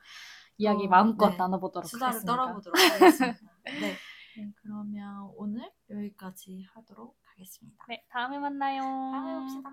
[0.58, 1.36] 이야기 또, 마음껏 네.
[1.36, 2.36] 나눠보도록 수다를 하겠습니다.
[2.36, 3.40] 떨어보도록 하겠습니다.
[3.64, 3.94] 네.
[4.36, 7.84] 네, 그러면 오늘 여기까지 하도록 하겠습니다.
[7.88, 8.82] 네, 다음에 만나요.
[8.82, 9.70] 다음에 봅시다.